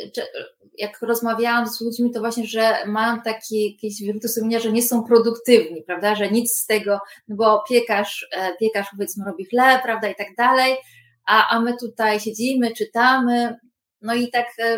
jak 0.78 1.02
rozmawiałam 1.02 1.68
z 1.68 1.82
ludźmi, 1.82 2.12
to 2.12 2.20
właśnie, 2.20 2.46
że 2.46 2.78
mam 2.86 3.22
takie 3.22 3.70
jakieś 3.72 4.06
wyrzuty 4.06 4.30
sumienia, 4.30 4.60
że 4.60 4.72
nie 4.72 4.84
są 4.84 5.04
produktywni, 5.04 5.84
prawda, 5.84 6.16
że 6.16 6.32
nic 6.32 6.56
z 6.56 6.66
tego, 6.66 7.00
no 7.28 7.36
bo 7.36 7.64
piekarz, 7.70 8.28
e, 8.32 8.58
piekarz 8.60 8.88
powiedzmy 8.92 9.26
robi 9.26 9.46
chleb, 9.46 9.82
prawda, 9.84 10.10
i 10.10 10.16
tak 10.16 10.36
dalej, 10.38 10.78
a, 11.26 11.56
a 11.56 11.62
my 11.62 11.78
tutaj 11.78 12.20
siedzimy, 12.20 12.74
czytamy, 12.74 13.58
no 14.02 14.14
i 14.14 14.32
tak 14.32 14.48
e, 14.60 14.78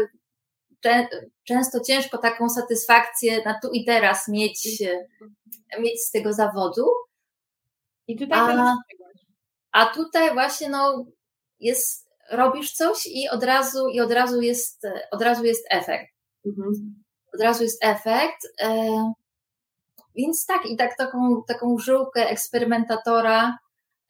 często 1.43 1.79
ciężko 1.79 2.17
taką 2.17 2.49
satysfakcję 2.49 3.43
na 3.45 3.59
tu 3.59 3.69
i 3.71 3.85
teraz 3.85 4.27
mieć, 4.27 4.81
e, 4.81 5.79
mieć 5.79 6.03
z 6.03 6.11
tego 6.11 6.33
zawodu. 6.33 6.85
I 8.07 8.17
tutaj 8.17 8.39
a, 8.39 8.75
a 9.71 9.85
tutaj 9.85 10.33
właśnie 10.33 10.69
no, 10.69 11.05
jest 11.59 12.11
robisz 12.31 12.71
coś 12.71 13.05
i 13.05 13.29
od 13.29 13.43
razu, 13.43 13.89
i 13.89 13.99
od 13.99 14.11
razu 14.11 14.41
jest, 14.41 14.87
od 15.11 15.21
razu 15.21 15.43
jest 15.43 15.65
efekt. 15.69 16.13
Mhm. 16.45 17.03
Od 17.33 17.41
razu 17.41 17.63
jest 17.63 17.85
efekt. 17.85 18.47
E, 18.61 18.89
więc 20.15 20.45
tak, 20.45 20.65
i 20.65 20.77
tak 20.77 20.97
taką, 20.97 21.43
taką 21.47 21.77
żyłkę 21.77 22.29
eksperymentatora, 22.29 23.57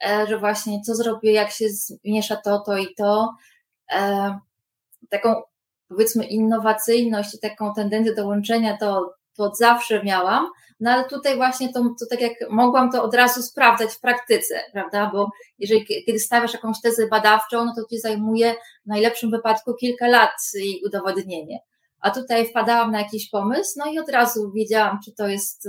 e, 0.06 0.28
że 0.28 0.40
właśnie 0.40 0.82
co 0.82 0.96
zrobię, 0.96 1.34
jak 1.34 1.52
się 1.52 1.66
zmiesza 1.70 2.36
to, 2.36 2.60
to 2.60 2.78
i 2.78 2.96
to. 2.96 3.36
E, 3.92 4.40
taką 5.10 5.42
powiedzmy 5.92 6.26
innowacyjność 6.26 7.36
i 7.36 7.40
taką 7.40 7.74
tendencję 7.74 8.16
do 8.16 8.28
łączenia 8.28 8.78
to, 8.78 9.14
to 9.38 9.52
zawsze 9.56 10.04
miałam, 10.04 10.48
no 10.80 10.92
ale 10.92 11.06
tutaj 11.06 11.36
właśnie 11.36 11.74
to, 11.74 11.84
to 12.00 12.06
tak 12.10 12.22
jak 12.22 12.34
mogłam 12.50 12.92
to 12.92 13.04
od 13.04 13.14
razu 13.14 13.42
sprawdzać 13.42 13.90
w 13.94 14.00
praktyce, 14.00 14.62
prawda? 14.74 15.10
Bo 15.14 15.30
jeżeli 15.60 15.86
kiedy 16.06 16.20
stawiasz 16.20 16.54
jakąś 16.54 16.82
tezę 16.82 17.08
badawczą, 17.08 17.66
no 17.66 17.74
to 17.76 17.86
ci 17.90 18.00
zajmuje 18.00 18.54
w 18.86 18.90
najlepszym 18.90 19.32
wypadku 19.32 19.74
kilka 19.74 20.08
lat 20.08 20.32
jej 20.54 20.82
udowodnienie. 20.86 21.60
A 22.00 22.12
tutaj 22.12 22.48
wpadałam 22.48 22.92
na 22.92 23.00
jakiś 23.00 23.30
pomysł, 23.30 23.74
no 23.78 23.92
i 23.92 24.00
od 24.00 24.10
razu 24.10 24.52
wiedziałam, 24.56 25.00
czy 25.06 25.12
to 25.18 25.28
jest, 25.28 25.68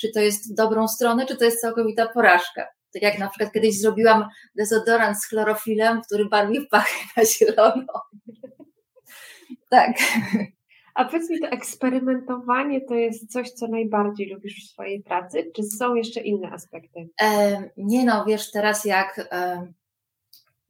czy 0.00 0.10
to 0.14 0.20
jest 0.20 0.54
dobrą 0.54 0.88
stronę, 0.88 1.26
czy 1.26 1.36
to 1.36 1.44
jest 1.44 1.60
całkowita 1.60 2.08
porażka. 2.08 2.66
Tak 2.94 3.02
jak 3.02 3.18
na 3.18 3.28
przykład 3.28 3.52
kiedyś 3.52 3.80
zrobiłam 3.80 4.28
dezodorant 4.56 5.18
z 5.18 5.28
chlorofilem, 5.28 6.00
który 6.02 6.28
barwił 6.28 6.66
pachy 6.70 7.04
na 7.16 7.24
zielono. 7.24 8.02
Tak. 9.72 9.90
A 10.94 11.04
powiedz 11.04 11.30
mi, 11.30 11.40
to 11.40 11.46
eksperymentowanie 11.46 12.80
to 12.80 12.94
jest 12.94 13.32
coś, 13.32 13.50
co 13.50 13.68
najbardziej 13.68 14.28
lubisz 14.28 14.64
w 14.64 14.72
swojej 14.72 15.02
pracy, 15.02 15.50
czy 15.56 15.62
są 15.62 15.94
jeszcze 15.94 16.20
inne 16.20 16.50
aspekty? 16.50 17.08
E, 17.22 17.62
nie 17.76 18.04
no, 18.04 18.24
wiesz, 18.24 18.50
teraz 18.50 18.84
jak 18.84 19.28
e, 19.32 19.66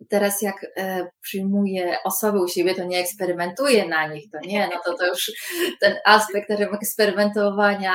teraz 0.08 0.42
jak 0.42 0.66
e, 0.76 1.10
przyjmuję 1.20 1.96
osoby 2.04 2.42
u 2.42 2.48
siebie, 2.48 2.74
to 2.74 2.84
nie 2.84 2.98
eksperymentuję 2.98 3.88
na 3.88 4.06
nich, 4.06 4.30
to 4.30 4.38
nie, 4.40 4.68
no 4.74 4.80
to 4.84 4.98
to 4.98 5.06
już 5.06 5.32
ten 5.80 5.94
aspekt 6.04 6.50
eksperymentowania 6.50 7.92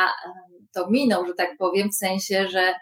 to 0.74 0.90
minął, 0.90 1.28
że 1.28 1.34
tak 1.34 1.50
powiem, 1.58 1.90
w 1.90 1.96
sensie, 1.96 2.48
że 2.48 2.74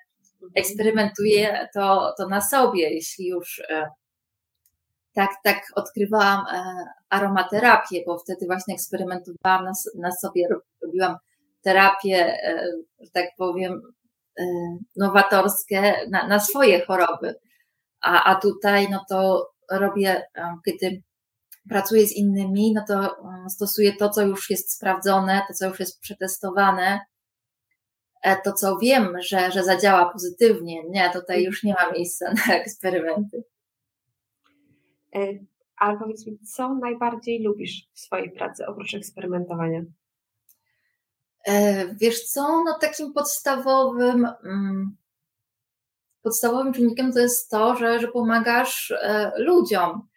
eksperymentuję 0.55 1.67
to, 1.73 2.13
to 2.17 2.27
na 2.27 2.41
sobie, 2.41 2.93
jeśli 2.93 3.27
już 3.27 3.59
e, 3.69 3.89
tak, 5.15 5.29
tak 5.43 5.63
odkrywałam 5.75 6.45
e, 6.51 6.85
aromaterapię, 7.09 8.03
bo 8.05 8.17
wtedy 8.17 8.45
właśnie 8.45 8.73
eksperymentowałam 8.73 9.65
na, 9.65 9.71
na 9.95 10.11
sobie, 10.11 10.47
robiłam 10.83 11.17
terapię, 11.61 12.37
e, 12.43 12.67
że 12.99 13.11
tak 13.11 13.25
powiem, 13.37 13.81
e, 14.39 14.43
nowatorskie 14.95 15.95
na, 16.09 16.27
na 16.27 16.39
swoje 16.39 16.85
choroby. 16.85 17.35
A, 18.01 18.23
a 18.23 18.35
tutaj, 18.35 18.87
no 18.91 19.05
to 19.09 19.49
robię, 19.71 20.23
kiedy 20.65 21.01
pracuję 21.69 22.07
z 22.07 22.15
innymi, 22.15 22.73
no 22.73 22.85
to 22.87 23.15
stosuję 23.49 23.93
to, 23.93 24.09
co 24.09 24.21
już 24.21 24.49
jest 24.49 24.75
sprawdzone, 24.75 25.41
to, 25.47 25.53
co 25.53 25.67
już 25.67 25.79
jest 25.79 25.99
przetestowane, 25.99 26.99
to, 28.43 28.53
co 28.53 28.77
wiem, 28.77 29.17
że, 29.19 29.51
że 29.51 29.63
zadziała 29.63 30.09
pozytywnie. 30.09 30.83
Nie, 30.89 31.09
tutaj 31.13 31.43
już 31.43 31.63
nie 31.63 31.73
ma 31.73 31.91
miejsca 31.91 32.33
na 32.47 32.55
eksperymenty. 32.55 33.43
E, 35.15 35.19
ale 35.77 35.97
powiedz 35.97 36.27
mi, 36.27 36.39
co 36.39 36.75
najbardziej 36.75 37.43
lubisz 37.43 37.87
w 37.93 37.99
swojej 37.99 38.31
pracy 38.31 38.65
oprócz 38.67 38.93
eksperymentowania? 38.93 39.81
E, 41.47 41.95
wiesz 41.95 42.23
co, 42.23 42.63
no 42.63 42.77
takim 42.81 43.13
podstawowym 43.13 44.27
mm, 44.43 44.95
podstawowym 46.21 46.73
czynnikiem 46.73 47.13
to 47.13 47.19
jest 47.19 47.49
to, 47.49 47.75
że, 47.75 47.99
że 47.99 48.07
pomagasz 48.07 48.91
e, 48.91 49.31
ludziom, 49.37 50.07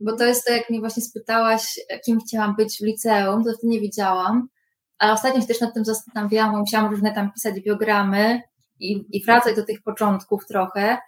bo 0.00 0.16
to 0.16 0.24
jest 0.24 0.46
to, 0.46 0.52
jak 0.52 0.70
mnie 0.70 0.80
właśnie 0.80 1.02
spytałaś, 1.02 1.80
kim 2.04 2.20
chciałam 2.20 2.56
być 2.56 2.78
w 2.78 2.84
liceum, 2.84 3.44
to 3.44 3.52
wtedy 3.52 3.66
nie 3.66 3.80
wiedziałam, 3.80 4.48
ale 4.98 5.12
ostatnio 5.12 5.40
się 5.40 5.46
też 5.46 5.60
nad 5.60 5.74
tym 5.74 5.84
zastanawiałam, 5.84 6.52
bo 6.52 6.58
musiałam 6.58 6.90
różne 6.90 7.14
tam 7.14 7.32
pisać 7.32 7.60
biogramy 7.60 8.42
i, 8.80 9.04
i 9.10 9.24
wracać 9.24 9.56
do 9.56 9.64
tych 9.64 9.82
początków 9.82 10.46
trochę, 10.46 10.98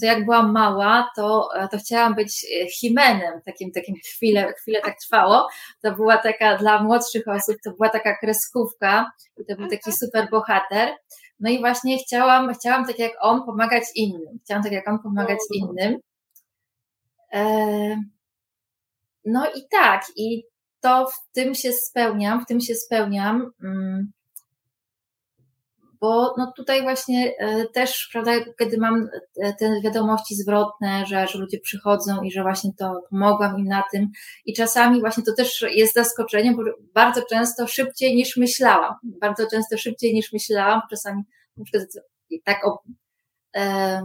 to 0.00 0.06
jak 0.06 0.24
byłam 0.24 0.52
mała, 0.52 1.10
to, 1.16 1.48
e, 1.54 1.68
to 1.68 1.78
chciałam 1.78 2.14
być 2.14 2.46
e, 2.62 2.66
Himenem, 2.66 3.40
takim, 3.44 3.72
takim 3.72 3.94
chwilę, 3.94 4.52
chwilę 4.52 4.80
tak 4.84 4.98
trwało. 5.00 5.48
To 5.82 5.92
była 5.92 6.18
taka, 6.18 6.56
dla 6.58 6.82
młodszych 6.82 7.28
osób, 7.28 7.56
to 7.64 7.70
była 7.70 7.88
taka 7.88 8.16
kreskówka 8.16 9.10
i 9.38 9.44
to 9.44 9.56
był 9.56 9.68
taki 9.68 9.92
super 9.92 10.28
bohater. 10.30 10.94
No 11.40 11.50
i 11.50 11.58
właśnie 11.58 11.98
chciałam, 11.98 12.54
chciałam 12.54 12.86
tak 12.86 12.98
jak 12.98 13.12
on 13.20 13.46
pomagać 13.46 13.84
innym. 13.94 14.38
Chciałam 14.44 14.62
tak 14.62 14.72
jak 14.72 14.88
on 14.88 14.98
pomagać 14.98 15.38
innym. 15.54 15.98
E, 17.32 17.42
no 19.24 19.46
i 19.54 19.68
tak, 19.70 20.04
i 20.16 20.44
to 20.80 21.06
w 21.06 21.32
tym 21.32 21.54
się 21.54 21.72
spełniam, 21.72 22.44
w 22.44 22.46
tym 22.46 22.60
się 22.60 22.74
spełniam. 22.74 23.50
Bo 26.06 26.34
no 26.38 26.52
tutaj 26.56 26.82
właśnie 26.82 27.32
e, 27.38 27.66
też, 27.66 28.08
prawda, 28.12 28.32
kiedy 28.58 28.78
mam 28.78 29.08
e, 29.42 29.52
te 29.52 29.80
wiadomości 29.80 30.34
zwrotne, 30.34 31.06
że, 31.06 31.26
że 31.26 31.38
ludzie 31.38 31.60
przychodzą 31.60 32.22
i 32.22 32.30
że 32.30 32.42
właśnie 32.42 32.70
to 32.78 33.02
pomogłam 33.10 33.58
im 33.58 33.64
na 33.64 33.82
tym 33.92 34.08
i 34.44 34.54
czasami 34.54 35.00
właśnie 35.00 35.22
to 35.22 35.34
też 35.34 35.64
jest 35.70 35.94
zaskoczeniem, 35.94 36.56
bo 36.56 36.62
bardzo 36.94 37.22
często 37.30 37.66
szybciej 37.66 38.16
niż 38.16 38.36
myślałam, 38.36 38.94
bardzo 39.02 39.46
często 39.50 39.78
szybciej 39.78 40.14
niż 40.14 40.32
myślałam, 40.32 40.80
czasami 40.90 41.22
na 41.56 41.64
przykład 41.64 41.88
tak 42.44 42.66
o, 42.66 42.82
e, 43.56 44.02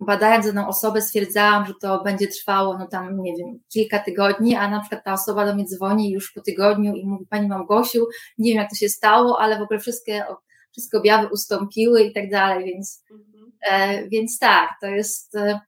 badając 0.00 0.46
daną 0.46 0.68
osobę 0.68 1.02
stwierdzałam, 1.02 1.66
że 1.66 1.72
to 1.80 2.02
będzie 2.02 2.28
trwało, 2.28 2.78
no 2.78 2.86
tam, 2.86 3.22
nie 3.22 3.36
wiem, 3.36 3.58
kilka 3.72 3.98
tygodni, 3.98 4.54
a 4.54 4.70
na 4.70 4.80
przykład 4.80 5.04
ta 5.04 5.12
osoba 5.12 5.46
do 5.46 5.54
mnie 5.54 5.64
dzwoni 5.64 6.12
już 6.12 6.32
po 6.32 6.40
tygodniu 6.40 6.94
i 6.94 7.06
mówi, 7.06 7.26
Pani 7.26 7.48
Małgosiu, 7.48 8.06
nie 8.38 8.50
wiem 8.50 8.62
jak 8.62 8.70
to 8.70 8.76
się 8.76 8.88
stało, 8.88 9.40
ale 9.40 9.58
w 9.58 9.62
ogóle 9.62 9.80
wszystkie 9.80 10.24
wszystko 10.72 10.98
objawy 10.98 11.28
ustąpiły 11.32 12.02
i 12.02 12.12
tak 12.12 12.30
dalej, 12.30 12.64
więc, 12.64 13.04
mhm. 13.10 13.52
e, 13.70 14.08
więc 14.08 14.38
tak, 14.38 14.70
to 14.80 14.86
jest, 14.86 15.34
e, 15.34 15.60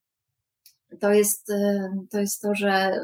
to 1.00 1.12
jest, 1.12 1.50
e, 1.50 1.90
to 2.10 2.20
jest 2.20 2.42
to, 2.42 2.54
że 2.54 3.00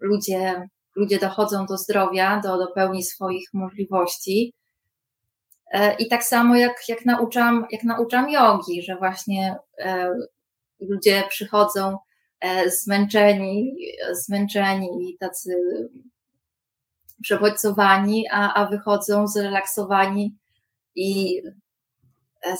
ludzie, 0.00 0.68
ludzie 0.96 1.18
dochodzą 1.18 1.66
do 1.66 1.76
zdrowia, 1.76 2.40
do, 2.40 2.58
do 2.58 2.66
pełni 2.66 3.02
swoich 3.02 3.48
możliwości. 3.52 4.52
E, 5.70 5.94
I 5.94 6.08
tak 6.08 6.24
samo 6.24 6.56
jak, 6.56 6.88
jak 6.88 7.04
nauczam, 7.04 7.66
jak 7.70 7.84
nauczam 7.84 8.30
jogi, 8.30 8.82
że 8.82 8.96
właśnie 8.96 9.56
e, 9.78 10.14
ludzie 10.80 11.22
przychodzą 11.28 11.98
e, 12.40 12.70
zmęczeni, 12.70 13.76
zmęczeni 14.12 14.88
i 15.10 15.18
tacy 15.18 15.56
przebodźcowani, 17.22 18.24
a, 18.32 18.54
a 18.54 18.66
wychodzą 18.66 19.26
zrelaksowani 19.26 20.36
i 20.96 21.42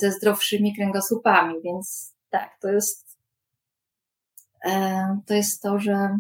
ze 0.01 0.13
zdrowszymi 0.13 0.77
kręgosłupami, 0.77 1.55
więc 1.65 2.15
tak, 2.31 2.59
to 2.61 2.69
jest 2.69 3.07
to 5.27 5.35
jest 5.35 5.63
to, 5.63 5.79
że 5.79 6.19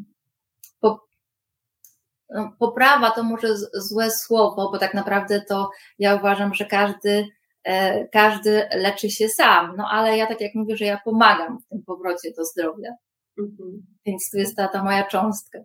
no, 2.30 2.52
poprawa 2.58 3.10
to 3.10 3.22
może 3.22 3.48
złe 3.74 4.10
słowo, 4.10 4.70
bo 4.72 4.78
tak 4.78 4.94
naprawdę 4.94 5.40
to 5.40 5.70
ja 5.98 6.14
uważam, 6.14 6.54
że 6.54 6.64
każdy, 6.64 7.28
e, 7.64 8.08
każdy 8.08 8.68
leczy 8.74 9.10
się 9.10 9.28
sam. 9.28 9.74
No 9.76 9.88
ale 9.90 10.16
ja 10.16 10.26
tak 10.26 10.40
jak 10.40 10.54
mówię, 10.54 10.76
że 10.76 10.84
ja 10.84 11.00
pomagam 11.04 11.58
w 11.58 11.68
tym 11.68 11.82
powrocie 11.82 12.32
do 12.36 12.44
zdrowia. 12.44 12.90
Mhm. 13.38 13.86
Więc 14.06 14.30
to 14.30 14.38
jest 14.38 14.56
ta, 14.56 14.68
ta 14.68 14.84
moja 14.84 15.04
cząstka. 15.04 15.58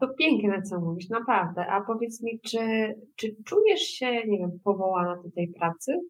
To 0.00 0.08
piękne, 0.08 0.62
co 0.62 0.80
mówisz, 0.80 1.08
naprawdę. 1.08 1.66
A 1.66 1.80
powiedz 1.80 2.22
mi, 2.22 2.40
czy, 2.40 2.94
czy 3.16 3.36
czujesz 3.44 3.80
się, 3.80 4.26
nie 4.26 4.38
wiem, 4.38 4.60
powołana 4.64 5.22
do 5.22 5.30
tej 5.30 5.48
pracy? 5.48 6.00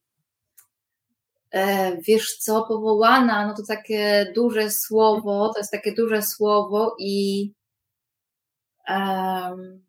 E, 1.51 1.96
wiesz 1.96 2.37
co, 2.37 2.64
powołana, 2.68 3.46
no 3.46 3.55
to 3.55 3.62
takie 3.68 4.33
duże 4.35 4.70
słowo, 4.70 5.53
to 5.55 5.61
jest 5.61 5.72
takie 5.72 5.94
duże 5.94 6.22
słowo 6.22 6.96
i 6.99 7.51
Um, 8.88 9.83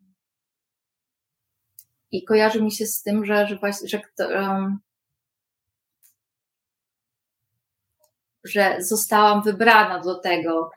I 2.10 2.24
kojarzy 2.24 2.62
mi 2.62 2.72
się 2.72 2.86
z 2.86 3.02
tym, 3.02 3.24
że, 3.24 3.46
że 3.46 3.56
właśnie, 3.56 3.88
że, 3.88 4.00
um, 4.20 4.78
że 8.44 8.76
zostałam 8.80 9.42
wybrana 9.42 10.00
do 10.00 10.14
tego. 10.20 10.70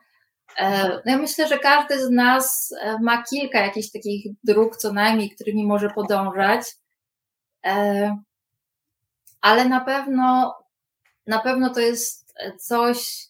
E, 0.56 0.88
no 0.88 1.12
ja 1.12 1.18
myślę, 1.18 1.48
że 1.48 1.58
każdy 1.58 2.06
z 2.06 2.10
nas 2.10 2.74
e, 2.80 2.98
ma 2.98 3.22
kilka 3.22 3.60
jakichś 3.60 3.90
takich 3.90 4.26
dróg, 4.44 4.76
co 4.76 4.92
najmniej, 4.92 5.30
którymi 5.30 5.66
może 5.66 5.90
podążać, 5.90 6.66
e, 7.64 8.16
ale 9.40 9.68
na 9.68 9.80
pewno, 9.80 10.54
na 11.26 11.38
pewno 11.38 11.74
to 11.74 11.80
jest 11.80 12.34
coś, 12.60 13.26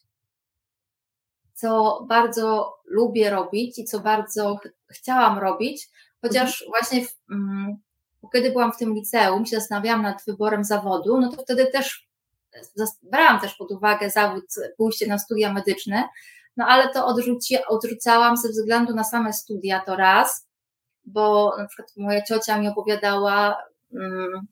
co 1.53 2.05
bardzo 2.09 2.77
lubię 2.85 3.29
robić 3.29 3.79
i 3.79 3.85
co 3.85 3.99
bardzo 3.99 4.59
chciałam 4.89 5.39
robić, 5.39 5.89
chociaż 6.21 6.61
mhm. 6.61 6.71
właśnie 6.71 7.07
w, 7.07 7.15
um, 7.29 7.77
kiedy 8.33 8.51
byłam 8.51 8.73
w 8.73 8.77
tym 8.77 8.93
liceum, 8.93 9.45
się 9.45 9.55
zastanawiałam 9.55 10.01
nad 10.01 10.25
wyborem 10.25 10.63
zawodu, 10.63 11.21
no 11.21 11.31
to 11.31 11.43
wtedy 11.43 11.67
też 11.67 12.07
brałam 13.03 13.39
też 13.39 13.55
pod 13.55 13.71
uwagę 13.71 14.09
zawód, 14.09 14.45
pójście 14.77 15.07
na 15.07 15.19
studia 15.19 15.53
medyczne, 15.53 16.09
no 16.57 16.65
ale 16.65 16.89
to 16.89 17.05
odrzuci, 17.05 17.57
odrzucałam 17.67 18.37
ze 18.37 18.49
względu 18.49 18.95
na 18.95 19.03
same 19.03 19.33
studia 19.33 19.81
to 19.85 19.95
raz, 19.95 20.47
bo 21.05 21.55
na 21.57 21.67
przykład 21.67 21.89
moja 21.97 22.21
ciocia 22.21 22.59
mi 22.59 22.67
opowiadała, 22.67 23.57
um, 23.91 24.47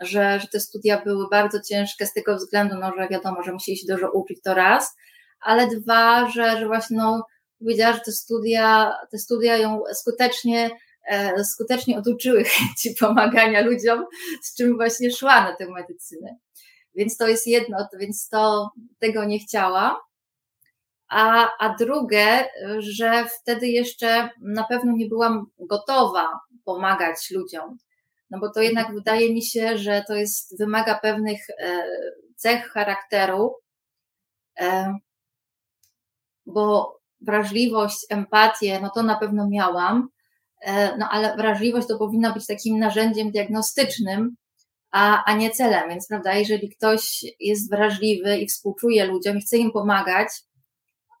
że, 0.00 0.40
że 0.40 0.48
te 0.48 0.60
studia 0.60 1.02
były 1.04 1.28
bardzo 1.30 1.60
ciężkie 1.60 2.06
z 2.06 2.12
tego 2.12 2.36
względu, 2.36 2.76
no, 2.80 2.92
że 2.98 3.08
wiadomo, 3.08 3.42
że 3.42 3.52
musieli 3.52 3.78
się 3.78 3.86
dużo 3.88 4.10
uczyć 4.10 4.42
to 4.42 4.54
raz, 4.54 4.96
ale 5.40 5.66
dwa, 5.66 6.30
że, 6.30 6.58
że 6.58 6.66
właśnie 6.66 6.96
no, 6.96 7.26
powiedziała, 7.58 7.92
że 7.92 8.00
te 8.00 8.12
studia, 8.12 8.92
te 9.10 9.18
studia 9.18 9.56
ją 9.56 9.82
skutecznie, 9.94 10.70
e, 11.08 11.44
skutecznie 11.44 11.98
oduczyły 11.98 12.44
chęci 12.54 12.94
pomagania 13.00 13.60
ludziom, 13.60 14.04
z 14.42 14.56
czym 14.56 14.76
właśnie 14.76 15.10
szła 15.10 15.44
na 15.44 15.56
tę 15.56 15.66
medycynę. 15.70 16.36
Więc 16.94 17.16
to 17.16 17.28
jest 17.28 17.46
jedno, 17.46 17.88
więc 18.00 18.28
to 18.28 18.70
tego 18.98 19.24
nie 19.24 19.38
chciała. 19.38 20.07
A, 21.08 21.50
a 21.58 21.74
drugie, 21.74 22.48
że 22.78 23.26
wtedy 23.40 23.68
jeszcze 23.68 24.30
na 24.42 24.64
pewno 24.64 24.92
nie 24.92 25.06
byłam 25.06 25.46
gotowa 25.58 26.40
pomagać 26.64 27.30
ludziom. 27.30 27.78
No 28.30 28.38
bo 28.38 28.50
to 28.50 28.62
jednak 28.62 28.94
wydaje 28.94 29.34
mi 29.34 29.42
się, 29.42 29.78
że 29.78 30.04
to 30.08 30.14
jest, 30.14 30.58
wymaga 30.58 30.98
pewnych 30.98 31.50
e, 31.50 31.84
cech 32.36 32.68
charakteru, 32.68 33.54
e, 34.60 34.94
bo 36.46 36.98
wrażliwość, 37.20 38.06
empatię, 38.10 38.80
no 38.82 38.90
to 38.94 39.02
na 39.02 39.18
pewno 39.18 39.48
miałam, 39.50 40.08
e, 40.60 40.96
no 40.96 41.08
ale 41.10 41.36
wrażliwość 41.36 41.88
to 41.88 41.98
powinna 41.98 42.32
być 42.32 42.46
takim 42.46 42.78
narzędziem 42.78 43.30
diagnostycznym, 43.30 44.36
a, 44.90 45.24
a 45.24 45.36
nie 45.36 45.50
celem, 45.50 45.88
więc 45.88 46.08
prawda, 46.08 46.34
jeżeli 46.34 46.70
ktoś 46.70 47.24
jest 47.40 47.70
wrażliwy 47.70 48.38
i 48.38 48.46
współczuje 48.46 49.04
ludziom 49.04 49.38
i 49.38 49.40
chce 49.40 49.56
im 49.56 49.70
pomagać, 49.70 50.28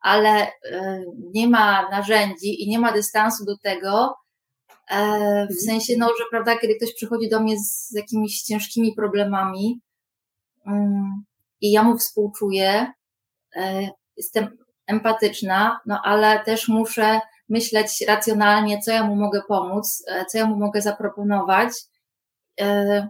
ale 0.00 0.46
e, 0.46 1.04
nie 1.34 1.48
ma 1.48 1.88
narzędzi 1.90 2.62
i 2.62 2.70
nie 2.70 2.78
ma 2.78 2.92
dystansu 2.92 3.44
do 3.44 3.58
tego, 3.58 4.14
e, 4.90 5.46
w 5.46 5.64
sensie, 5.64 5.94
no, 5.98 6.06
że 6.06 6.24
prawda, 6.30 6.58
kiedy 6.58 6.74
ktoś 6.74 6.94
przychodzi 6.94 7.28
do 7.28 7.40
mnie 7.40 7.58
z 7.58 7.92
jakimiś 7.92 8.42
ciężkimi 8.42 8.94
problemami 8.94 9.80
mm, 10.66 11.24
i 11.60 11.72
ja 11.72 11.82
mu 11.82 11.98
współczuję, 11.98 12.92
jestem 14.16 14.58
empatyczna, 14.86 15.80
no 15.86 16.00
ale 16.04 16.44
też 16.44 16.68
muszę 16.68 17.20
myśleć 17.48 18.04
racjonalnie, 18.08 18.80
co 18.82 18.92
ja 18.92 19.06
mu 19.06 19.16
mogę 19.16 19.42
pomóc, 19.48 20.04
e, 20.08 20.24
co 20.24 20.38
ja 20.38 20.46
mu 20.46 20.56
mogę 20.56 20.82
zaproponować. 20.82 21.72
E, 22.60 23.08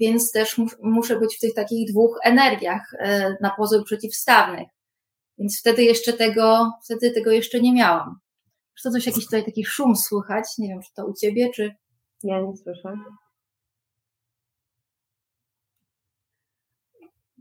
więc 0.00 0.32
też 0.32 0.60
muszę 0.82 1.18
być 1.18 1.36
w 1.36 1.40
tych 1.40 1.54
takich 1.54 1.90
dwóch 1.90 2.18
energiach 2.24 2.94
e, 2.98 3.36
na 3.40 3.50
pozór 3.50 3.84
przeciwstawnych. 3.84 4.68
Więc 5.38 5.60
wtedy 5.60 5.82
jeszcze 5.82 6.12
tego, 6.12 6.72
wtedy 6.84 7.10
tego 7.10 7.30
jeszcze 7.30 7.60
nie 7.60 7.72
miałam. 7.72 8.18
Czy 8.74 8.82
to 8.82 8.90
coś, 8.90 9.06
jakiś 9.06 9.24
tutaj 9.24 9.44
taki 9.44 9.64
szum 9.64 9.96
słychać? 9.96 10.44
Nie 10.58 10.68
wiem, 10.68 10.82
czy 10.82 10.94
to 10.94 11.06
u 11.06 11.14
ciebie, 11.14 11.50
czy. 11.54 11.74
Ja 12.22 12.40
nie 12.40 12.56
słyszę. 12.56 12.92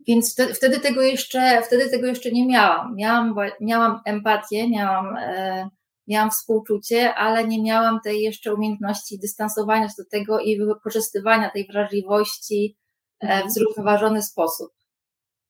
Więc 0.08 0.34
wtedy, 0.34 0.54
wtedy, 0.54 0.80
tego 0.80 1.02
jeszcze, 1.02 1.62
wtedy 1.62 1.90
tego 1.90 2.08
jeszcze 2.08 2.32
nie 2.32 2.48
miałam. 2.48 2.96
Miałam, 2.96 3.36
miałam 3.62 4.02
empatię, 4.06 4.70
miałam, 4.70 5.18
e, 5.18 5.70
miałam 6.08 6.32
współczucie, 6.32 7.16
ale 7.16 7.48
nie 7.48 7.64
miałam 7.64 8.00
tej 8.04 8.22
jeszcze 8.22 8.54
umiejętności 8.54 9.20
dystansowania 9.20 9.90
się 9.90 9.94
do 9.98 10.06
tego 10.12 10.40
i 10.40 10.58
wykorzystywania 10.58 11.50
tej 11.50 11.68
wrażliwości 11.68 12.78
e, 13.20 13.28
w 13.28 13.32
mhm. 13.32 13.52
zrównoważony 13.52 14.22
sposób. 14.22 14.72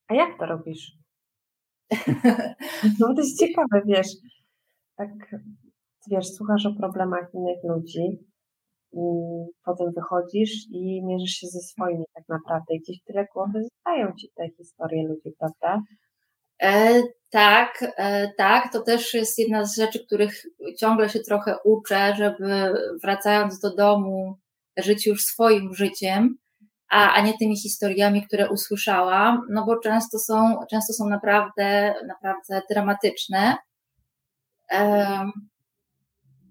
A 0.08 0.13
jak 0.13 0.39
to 0.39 0.45
robisz? 0.45 1.03
no 2.99 3.13
to 3.15 3.21
jest 3.21 3.39
ciekawe, 3.39 3.82
wiesz, 3.86 4.08
tak, 4.97 5.10
wiesz, 6.12 6.27
słuchasz 6.27 6.65
o 6.65 6.73
problemach 6.79 7.34
innych 7.34 7.63
ludzi, 7.63 8.19
i 8.93 8.99
potem 9.65 9.91
wychodzisz 9.95 10.51
i 10.71 11.03
mierzysz 11.06 11.32
się 11.32 11.47
ze 11.47 11.60
swoimi 11.60 12.03
tak 12.13 12.23
naprawdę. 12.29 12.75
I 12.75 12.79
gdzieś 12.79 13.03
tyle 13.03 13.25
głowy 13.34 13.63
zostają 13.63 14.13
ci 14.19 14.29
te 14.36 14.49
historie 14.49 15.08
ludzi, 15.08 15.36
prawda? 15.39 15.82
E, 16.62 17.01
tak, 17.29 17.93
e, 17.97 18.34
tak. 18.38 18.73
To 18.73 18.82
też 18.82 19.13
jest 19.13 19.39
jedna 19.39 19.65
z 19.65 19.75
rzeczy, 19.75 20.06
których 20.06 20.45
ciągle 20.79 21.10
się 21.10 21.19
trochę 21.19 21.56
uczę, 21.63 22.15
żeby 22.17 22.73
wracając 23.03 23.60
do 23.60 23.75
domu, 23.75 24.36
żyć 24.77 25.08
już 25.08 25.23
swoim 25.23 25.73
życiem, 25.73 26.38
a, 26.93 27.13
a 27.13 27.21
nie 27.21 27.38
tymi 27.38 27.58
historiami, 27.58 28.27
które 28.27 28.49
usłyszałam, 28.49 29.47
no 29.49 29.65
bo 29.65 29.79
często 29.79 30.19
są, 30.19 30.60
często 30.69 30.93
są 30.93 31.10
naprawdę, 31.10 31.95
naprawdę 32.08 32.62
dramatyczne. 32.69 33.58
E, 34.71 35.32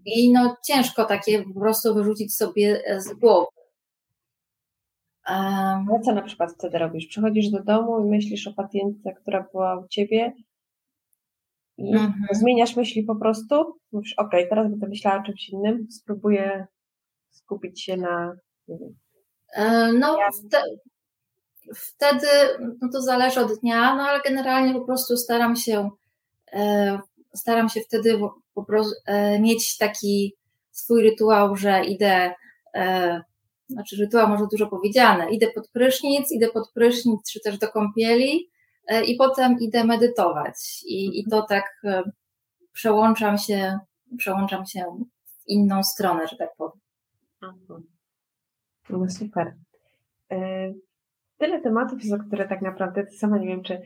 i 0.07 0.33
no 0.33 0.57
ciężko 0.67 1.05
takie 1.05 1.43
po 1.43 1.61
prostu 1.61 1.95
wyrzucić 1.95 2.37
sobie 2.37 2.83
e, 2.87 3.01
z 3.01 3.13
głowy. 3.15 3.47
Um, 5.29 5.87
no 5.91 6.01
co 6.05 6.13
na 6.13 6.23
przykład 6.23 6.53
wtedy 6.53 6.79
robisz? 6.79 7.07
Przychodzisz 7.07 7.51
do 7.51 7.63
domu 7.63 8.07
i 8.07 8.11
myślisz 8.11 8.47
o 8.47 8.53
pacjentce, 8.53 9.13
która 9.13 9.47
była 9.53 9.79
u 9.79 9.89
ciebie 9.89 10.33
i 11.79 11.97
mm 11.97 12.07
-hmm. 12.07 12.35
zmieniasz 12.35 12.77
myśli 12.77 13.03
po 13.03 13.17
prostu. 13.17 13.79
Mówisz, 13.93 14.15
ok, 14.19 14.31
teraz 14.49 14.71
będę 14.71 14.89
myślała 14.89 15.21
o 15.21 15.23
czymś 15.23 15.49
innym, 15.49 15.87
spróbuję 15.91 16.67
skupić 17.31 17.85
się 17.85 17.97
na, 17.97 18.37
nie 18.69 18.79
wiem. 18.79 18.95
E, 19.53 19.93
no, 19.93 20.19
wtedy, 20.39 20.81
wtedy, 21.77 22.27
no 22.83 22.89
to 22.93 23.03
zależy 23.03 23.41
od 23.41 23.61
dnia, 23.61 23.95
no 23.95 24.03
ale 24.03 24.21
generalnie 24.21 24.75
po 24.75 24.85
prostu 24.85 25.17
staram 25.17 25.57
się 25.57 25.91
e, 26.53 26.99
staram 27.35 27.69
się 27.69 27.81
wtedy 27.81 28.21
po 28.55 28.65
prostu 28.65 28.95
e, 29.07 29.41
mieć 29.41 29.79
taki 29.79 30.37
swój 30.71 31.03
rytuał, 31.03 31.57
że 31.57 31.85
idę, 31.85 32.35
znaczy 33.69 33.97
rytuał 33.97 34.29
może 34.29 34.45
dużo 34.53 34.67
powiedziane, 34.67 35.31
idę 35.31 35.51
pod 35.51 35.71
prysznic, 35.71 36.33
idę 36.33 36.49
pod 36.49 36.73
prysznic, 36.73 37.33
czy 37.33 37.41
też 37.41 37.59
do 37.59 37.69
kąpieli 37.69 38.51
i 39.07 39.17
potem 39.17 39.57
idę 39.61 39.85
medytować. 39.85 40.83
I, 40.87 41.21
i 41.21 41.25
to 41.31 41.43
tak 41.43 41.83
przełączam 42.73 43.39
się, 43.39 43.79
przełączam 44.19 44.67
się 44.67 44.85
w 45.27 45.49
inną 45.49 45.83
stronę, 45.83 46.27
że 46.27 46.37
tak 46.37 46.51
powiem. 46.57 46.81
No 48.99 49.11
super 49.11 49.53
tyle 51.43 51.61
tematów, 51.61 52.03
za 52.03 52.19
które 52.19 52.49
tak 52.49 52.63
naprawdę 52.63 53.07
sama 53.11 53.39
nie 53.39 53.47
wiem, 53.47 53.63
czy 53.63 53.83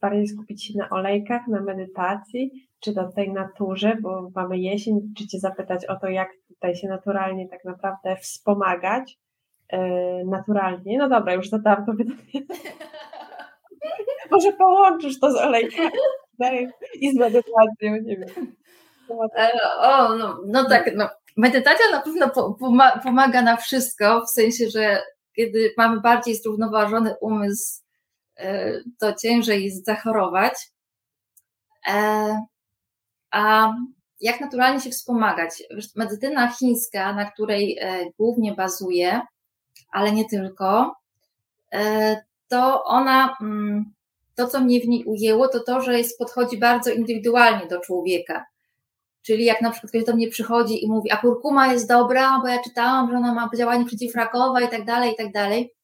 bardziej 0.00 0.28
skupić 0.28 0.66
się 0.66 0.78
na 0.78 0.90
olejkach, 0.90 1.48
na 1.48 1.60
medytacji, 1.60 2.68
czy 2.80 2.92
na 2.92 3.12
tej 3.12 3.32
naturze, 3.32 3.96
bo 4.00 4.30
mamy 4.34 4.58
jesień, 4.58 5.00
czy 5.18 5.26
Cię 5.26 5.38
zapytać 5.38 5.86
o 5.86 5.96
to, 5.96 6.08
jak 6.08 6.28
tutaj 6.48 6.76
się 6.76 6.88
naturalnie 6.88 7.48
tak 7.48 7.64
naprawdę 7.64 8.16
wspomagać. 8.16 9.18
naturalnie. 10.26 10.98
No 10.98 11.08
dobra, 11.08 11.34
już 11.34 11.48
zadałam 11.48 11.86
to 11.86 11.92
pytanie. 11.92 12.46
Może 14.30 14.52
połączysz 14.52 15.20
to 15.20 15.32
z 15.32 15.36
olejkiem 15.36 15.90
i 17.00 17.12
z 17.12 17.18
medytacją, 17.18 17.96
nie 18.02 18.16
wiem. 18.16 18.54
O, 19.78 20.16
no, 20.18 20.38
no 20.46 20.68
tak, 20.68 20.90
no. 20.96 21.08
Medytacja 21.36 21.90
na 21.90 22.00
pewno 22.00 22.30
pomaga 23.02 23.42
na 23.42 23.56
wszystko, 23.56 24.24
w 24.26 24.30
sensie, 24.30 24.70
że 24.70 25.02
kiedy 25.36 25.74
mamy 25.76 26.00
bardziej 26.00 26.36
zrównoważony 26.36 27.14
umysł, 27.20 27.82
e, 28.36 28.72
to 28.98 29.12
ciężej 29.14 29.64
jest 29.64 29.84
zachorować. 29.84 30.54
E, 31.88 32.36
a 33.30 33.74
jak 34.20 34.40
naturalnie 34.40 34.80
się 34.80 34.90
wspomagać? 34.90 35.62
Medycyna 35.96 36.48
chińska, 36.48 37.12
na 37.12 37.30
której 37.30 37.78
e, 37.80 38.10
głównie 38.18 38.54
bazuje, 38.54 39.20
ale 39.92 40.12
nie 40.12 40.24
tylko, 40.24 40.94
to 42.48 42.84
ona, 42.84 43.36
mm, 43.40 43.92
to 44.34 44.46
co 44.46 44.60
mnie 44.60 44.80
w 44.80 44.88
niej 44.88 45.04
ujęło, 45.04 45.48
to 45.48 45.60
to, 45.60 45.80
że 45.80 45.98
jest, 45.98 46.18
podchodzi 46.18 46.58
bardzo 46.58 46.90
indywidualnie 46.90 47.66
do 47.66 47.80
człowieka. 47.80 48.44
Czyli 49.22 49.44
jak 49.44 49.60
na 49.60 49.70
przykład 49.70 49.90
ktoś 49.90 50.04
do 50.04 50.14
mnie 50.14 50.28
przychodzi 50.28 50.84
i 50.84 50.88
mówi, 50.88 51.10
a 51.10 51.16
kurkuma 51.16 51.72
jest 51.72 51.88
dobra, 51.88 52.40
bo 52.42 52.48
ja 52.48 52.62
czytałam, 52.62 53.10
że 53.10 53.16
ona 53.16 53.34
ma 53.34 53.50
działanie 53.56 53.84
przeciwrakowe 53.84 54.64
i 54.64 54.68
tak 54.68 54.84
dalej, 54.84 55.12
i 55.12 55.16
tak 55.16 55.32
dalej. 55.32 55.74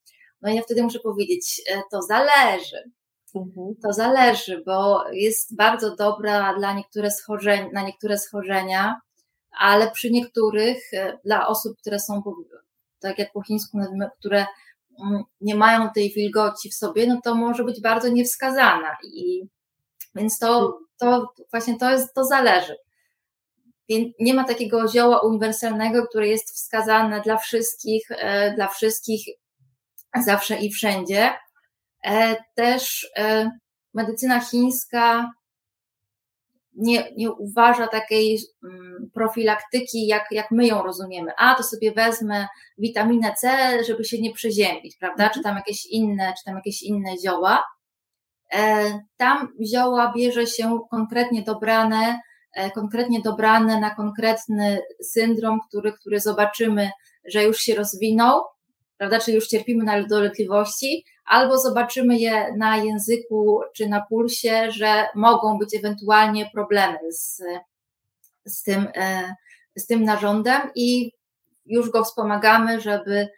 No 0.42 0.50
i 0.50 0.54
ja 0.54 0.62
wtedy 0.62 0.82
muszę 0.82 0.98
powiedzieć, 0.98 1.62
e, 1.70 1.82
to 1.90 2.02
zależy. 2.02 2.90
Mhm. 3.34 3.74
To 3.82 3.92
zależy, 3.92 4.62
bo 4.66 5.04
jest 5.12 5.56
bardzo 5.56 5.96
dobra 5.96 6.54
dla 6.58 6.72
niektóre 6.72 7.10
schorzeń, 7.10 7.70
na 7.72 7.82
niektóre 7.82 8.18
schorzenia, 8.18 9.00
ale 9.58 9.90
przy 9.90 10.10
niektórych, 10.10 10.92
e, 10.92 11.18
dla 11.24 11.46
osób, 11.48 11.78
które 11.78 12.00
są, 12.00 12.22
tak 13.00 13.18
jak 13.18 13.32
po 13.32 13.42
chińsku 13.42 13.78
nazwijmy, 13.78 14.08
które 14.18 14.46
mm, 15.04 15.22
nie 15.40 15.54
mają 15.54 15.90
tej 15.90 16.12
wilgoci 16.12 16.70
w 16.70 16.74
sobie, 16.74 17.06
no 17.06 17.20
to 17.24 17.34
może 17.34 17.64
być 17.64 17.80
bardzo 17.80 18.08
niewskazana. 18.08 18.96
I 19.04 19.42
więc 20.14 20.38
to, 20.38 20.78
to 20.98 21.32
właśnie 21.50 21.78
to 21.78 21.90
jest, 21.90 22.14
to 22.14 22.24
zależy. 22.24 22.76
Więc 23.88 24.14
nie 24.20 24.34
ma 24.34 24.44
takiego 24.44 24.88
zioła 24.88 25.20
uniwersalnego, 25.20 26.06
które 26.06 26.28
jest 26.28 26.50
wskazane 26.50 27.20
dla 27.20 27.36
wszystkich, 27.36 28.10
e, 28.10 28.54
dla 28.54 28.68
wszystkich 28.68 29.26
zawsze 30.24 30.56
i 30.58 30.70
wszędzie. 30.70 31.32
E, 32.04 32.36
też 32.54 33.10
e, 33.16 33.50
medycyna 33.94 34.40
chińska 34.40 35.32
nie, 36.74 37.12
nie 37.16 37.32
uważa 37.32 37.86
takiej 37.86 38.38
mm, 38.64 39.10
profilaktyki, 39.14 40.06
jak, 40.06 40.24
jak 40.30 40.50
my 40.50 40.66
ją 40.66 40.82
rozumiemy. 40.82 41.32
A, 41.38 41.54
to 41.54 41.62
sobie 41.62 41.92
wezmę 41.92 42.46
witaminę 42.78 43.34
C, 43.34 43.68
żeby 43.84 44.04
się 44.04 44.20
nie 44.20 44.32
przeziębić, 44.32 44.96
prawda? 44.96 45.24
Mhm. 45.24 45.30
Czy 45.34 45.42
tam 45.42 45.56
jakieś 45.56 45.86
inne, 45.86 46.34
czy 46.38 46.44
tam 46.44 46.56
jakieś 46.56 46.82
inne 46.82 47.18
zioła. 47.24 47.64
Tam 49.16 49.48
zioła 49.72 50.12
bierze 50.16 50.46
się 50.46 50.78
konkretnie 50.90 51.42
dobrane 51.42 52.20
konkretnie 52.74 53.20
dobrane 53.22 53.80
na 53.80 53.94
konkretny 53.94 54.80
syndrom, 55.02 55.60
który, 55.68 55.92
który 55.92 56.20
zobaczymy, 56.20 56.90
że 57.24 57.44
już 57.44 57.58
się 57.58 57.74
rozwinął, 57.74 58.42
prawda, 58.96 59.20
czyli 59.20 59.34
już 59.34 59.48
cierpimy 59.48 59.84
na 59.84 60.02
dolegliwości, 60.02 61.04
albo 61.24 61.58
zobaczymy 61.58 62.18
je 62.18 62.54
na 62.56 62.76
języku 62.76 63.60
czy 63.76 63.88
na 63.88 64.00
pulsie, 64.00 64.70
że 64.70 65.06
mogą 65.14 65.58
być 65.58 65.74
ewentualnie 65.74 66.50
problemy 66.54 66.98
z, 67.10 67.42
z, 68.44 68.62
tym, 68.62 68.88
e, 68.96 69.34
z 69.76 69.86
tym 69.86 70.04
narządem 70.04 70.60
i 70.74 71.12
już 71.66 71.90
go 71.90 72.04
wspomagamy, 72.04 72.80
żeby 72.80 73.28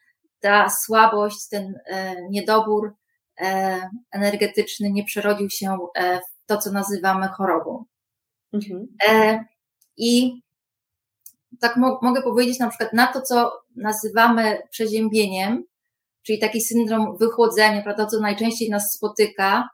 ta 0.40 0.70
słabość, 0.70 1.48
ten 1.48 1.80
e, 1.86 2.16
niedobór 2.30 2.94
energetyczny 4.12 4.90
nie 4.90 5.04
przerodził 5.04 5.50
się 5.50 5.76
w 5.96 6.46
to, 6.46 6.58
co 6.58 6.72
nazywamy 6.72 7.28
chorobą. 7.28 7.84
Mhm. 8.52 8.86
E, 9.08 9.44
I 9.96 10.40
tak 11.60 11.76
mo 11.76 11.98
mogę 12.02 12.22
powiedzieć 12.22 12.58
na 12.58 12.68
przykład 12.68 12.92
na 12.92 13.06
to, 13.06 13.20
co 13.20 13.52
nazywamy 13.76 14.58
przeziębieniem, 14.70 15.64
czyli 16.22 16.38
taki 16.38 16.60
syndrom 16.60 17.16
wychłodzenia, 17.18 17.82
prawda, 17.82 18.06
co 18.06 18.20
najczęściej 18.20 18.70
nas 18.70 18.92
spotyka, 18.92 19.68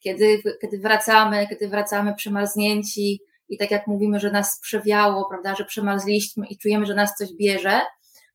kiedy, 0.00 0.42
kiedy 0.60 0.78
wracamy, 0.78 1.46
kiedy 1.48 1.68
wracamy 1.68 2.14
przemarznięci 2.14 3.20
i 3.48 3.58
tak 3.58 3.70
jak 3.70 3.86
mówimy, 3.86 4.20
że 4.20 4.30
nas 4.30 4.60
przewiało, 4.60 5.28
prawda, 5.28 5.54
że 5.54 5.64
przemarzliśmy 5.64 6.46
i 6.46 6.58
czujemy, 6.58 6.86
że 6.86 6.94
nas 6.94 7.14
coś 7.18 7.28
bierze, 7.34 7.80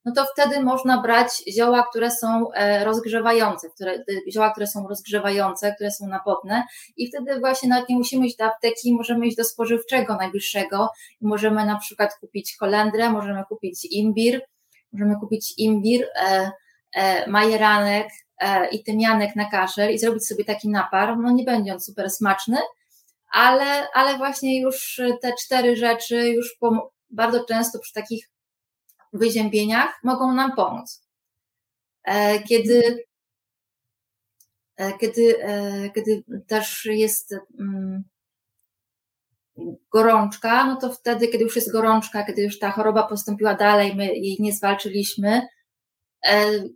no 0.06 0.12
to 0.14 0.26
wtedy 0.26 0.64
można 0.64 1.02
brać 1.02 1.44
zioła, 1.50 1.84
które 1.90 2.12
są 2.12 2.52
e, 2.52 2.86
rozgrzewające, 2.86 3.70
które, 3.70 4.04
zioła, 4.32 4.52
które 4.52 4.68
są 4.68 4.88
rozgrzewające, 4.88 5.76
które 5.76 5.92
są 5.92 6.08
napotne 6.08 6.64
i 6.98 7.08
wtedy 7.08 7.40
właśnie 7.40 7.70
nawet 7.70 7.90
nie 7.90 7.96
musimy 7.96 8.28
iść 8.28 8.38
do 8.38 8.46
apteki, 8.46 8.96
możemy 8.96 9.28
iść 9.28 9.38
do 9.38 9.44
spożywczego 9.44 10.16
najbliższego. 10.16 10.90
I 11.22 11.28
możemy 11.28 11.66
na 11.66 11.78
przykład 11.78 12.16
kupić 12.20 12.56
kolendrę, 12.56 13.10
możemy 13.10 13.44
kupić 13.50 13.86
imbir, 13.92 14.42
możemy 14.94 15.16
kupić 15.20 15.54
imbir, 15.58 16.08
e, 16.16 16.52
e, 16.96 17.30
majeranek 17.30 18.08
e, 18.38 18.68
i 18.70 18.84
tymianek 18.84 19.36
na 19.36 19.50
kaszer 19.50 19.92
i 19.92 20.00
zrobić 20.00 20.28
sobie 20.28 20.46
taki 20.46 20.70
napar, 20.70 21.18
no 21.18 21.32
nie 21.32 21.44
będzie 21.44 21.74
on 21.74 21.80
super 21.80 22.10
smaczny, 22.10 22.58
ale, 23.32 23.88
ale 23.94 24.18
właśnie 24.18 24.62
już 24.62 25.02
te 25.22 25.34
cztery 25.42 25.76
rzeczy 25.76 26.30
już 26.30 26.58
bardzo 27.10 27.46
często 27.46 27.80
przy 27.80 27.94
takich 27.94 28.35
wyziębieniach 29.18 30.00
mogą 30.04 30.34
nam 30.34 30.56
pomóc. 30.56 31.06
E, 32.06 32.44
kiedy, 32.44 33.06
e, 34.78 34.98
kiedy, 34.98 35.44
e, 35.44 35.90
kiedy 35.90 36.24
też 36.48 36.86
jest 36.86 37.36
mm, 37.60 38.04
gorączka, 39.92 40.66
no 40.66 40.76
to 40.76 40.94
wtedy, 40.94 41.28
kiedy 41.28 41.44
już 41.44 41.56
jest 41.56 41.72
gorączka, 41.72 42.24
kiedy 42.24 42.42
już 42.42 42.60
ta 42.60 42.72
choroba 42.72 43.08
postąpiła 43.08 43.54
dalej, 43.56 43.96
my 43.96 44.06
jej 44.06 44.38
nie 44.40 44.54
zwalczyliśmy 44.54 45.42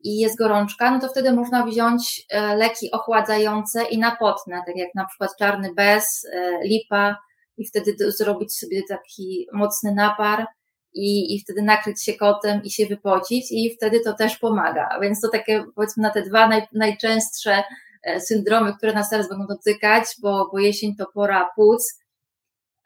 i 0.03 0.19
jest 0.19 0.37
gorączka, 0.37 0.91
no 0.91 0.99
to 0.99 1.07
wtedy 1.07 1.33
można 1.33 1.65
wziąć 1.65 2.25
leki 2.57 2.91
ochładzające 2.91 3.83
i 3.83 3.97
napotne, 3.97 4.61
tak 4.65 4.75
jak 4.75 4.95
na 4.95 5.05
przykład 5.05 5.29
czarny 5.39 5.73
bez, 5.73 6.27
lipa 6.63 7.17
i 7.57 7.67
wtedy 7.67 8.11
zrobić 8.11 8.57
sobie 8.57 8.81
taki 8.89 9.47
mocny 9.53 9.93
napar 9.95 10.47
i, 10.93 11.35
i 11.35 11.39
wtedy 11.39 11.61
nakryć 11.61 12.03
się 12.03 12.13
kotem 12.13 12.63
i 12.63 12.69
się 12.69 12.85
wypocić 12.85 13.51
i 13.51 13.75
wtedy 13.75 13.99
to 13.99 14.13
też 14.13 14.37
pomaga. 14.37 14.99
Więc 15.01 15.21
to 15.21 15.29
takie 15.29 15.63
powiedzmy 15.75 16.03
na 16.03 16.09
te 16.09 16.21
dwa 16.21 16.47
naj, 16.47 16.61
najczęstsze 16.73 17.63
e, 18.03 18.21
syndromy, 18.21 18.73
które 18.77 18.93
nas 18.93 19.09
teraz 19.09 19.29
będą 19.29 19.47
dotykać, 19.47 20.05
bo, 20.21 20.49
bo 20.51 20.59
jesień 20.59 20.95
to 20.95 21.05
pora 21.13 21.49
płuc 21.55 21.99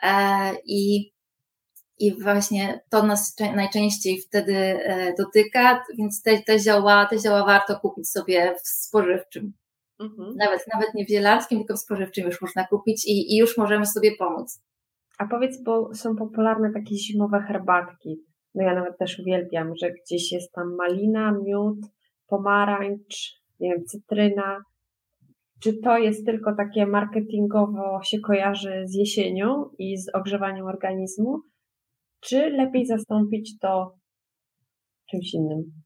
e, 0.04 0.10
i, 0.66 1.12
i 2.00 2.22
właśnie 2.22 2.82
to 2.90 3.04
nas 3.04 3.36
najczęściej 3.56 4.22
wtedy 4.22 4.56
e, 4.56 5.14
dotyka, 5.18 5.84
więc 5.98 6.22
te, 6.22 6.42
te, 6.42 6.60
zioła, 6.60 7.06
te 7.06 7.20
zioła 7.20 7.46
warto 7.46 7.80
kupić 7.80 8.10
sobie 8.10 8.56
w 8.64 8.68
spożywczym. 8.68 9.54
Mhm. 10.00 10.36
Nawet, 10.36 10.66
nawet 10.74 10.94
nie 10.94 11.06
w 11.06 11.10
zielarskim, 11.10 11.60
tylko 11.60 11.74
w 11.74 11.80
spożywczym 11.80 12.26
już 12.26 12.42
można 12.42 12.68
kupić 12.68 13.06
i, 13.06 13.34
i 13.34 13.38
już 13.38 13.58
możemy 13.58 13.86
sobie 13.86 14.16
pomóc. 14.16 14.62
A 15.18 15.28
powiedz, 15.28 15.64
bo 15.64 15.94
są 15.94 16.16
popularne 16.16 16.72
takie 16.74 16.96
zimowe 16.96 17.42
herbatki. 17.42 18.18
No 18.56 18.64
ja 18.64 18.76
nawet 18.76 18.98
też 18.98 19.20
uwielbiam, 19.20 19.76
że 19.76 19.92
gdzieś 19.92 20.32
jest 20.32 20.52
tam 20.52 20.76
malina, 20.76 21.32
miód, 21.32 21.80
pomarańcz, 22.28 23.42
nie 23.60 23.70
wiem, 23.70 23.86
cytryna. 23.86 24.62
Czy 25.64 25.78
to 25.78 25.98
jest 25.98 26.26
tylko 26.26 26.56
takie 26.56 26.86
marketingowo 26.86 28.02
się 28.04 28.20
kojarzy 28.20 28.84
z 28.86 28.96
jesienią 28.96 29.70
i 29.78 29.98
z 29.98 30.16
ogrzewaniem 30.16 30.66
organizmu? 30.66 31.42
Czy 32.20 32.50
lepiej 32.50 32.86
zastąpić 32.86 33.60
to 33.60 33.96
czymś 35.12 35.34
innym? 35.34 35.83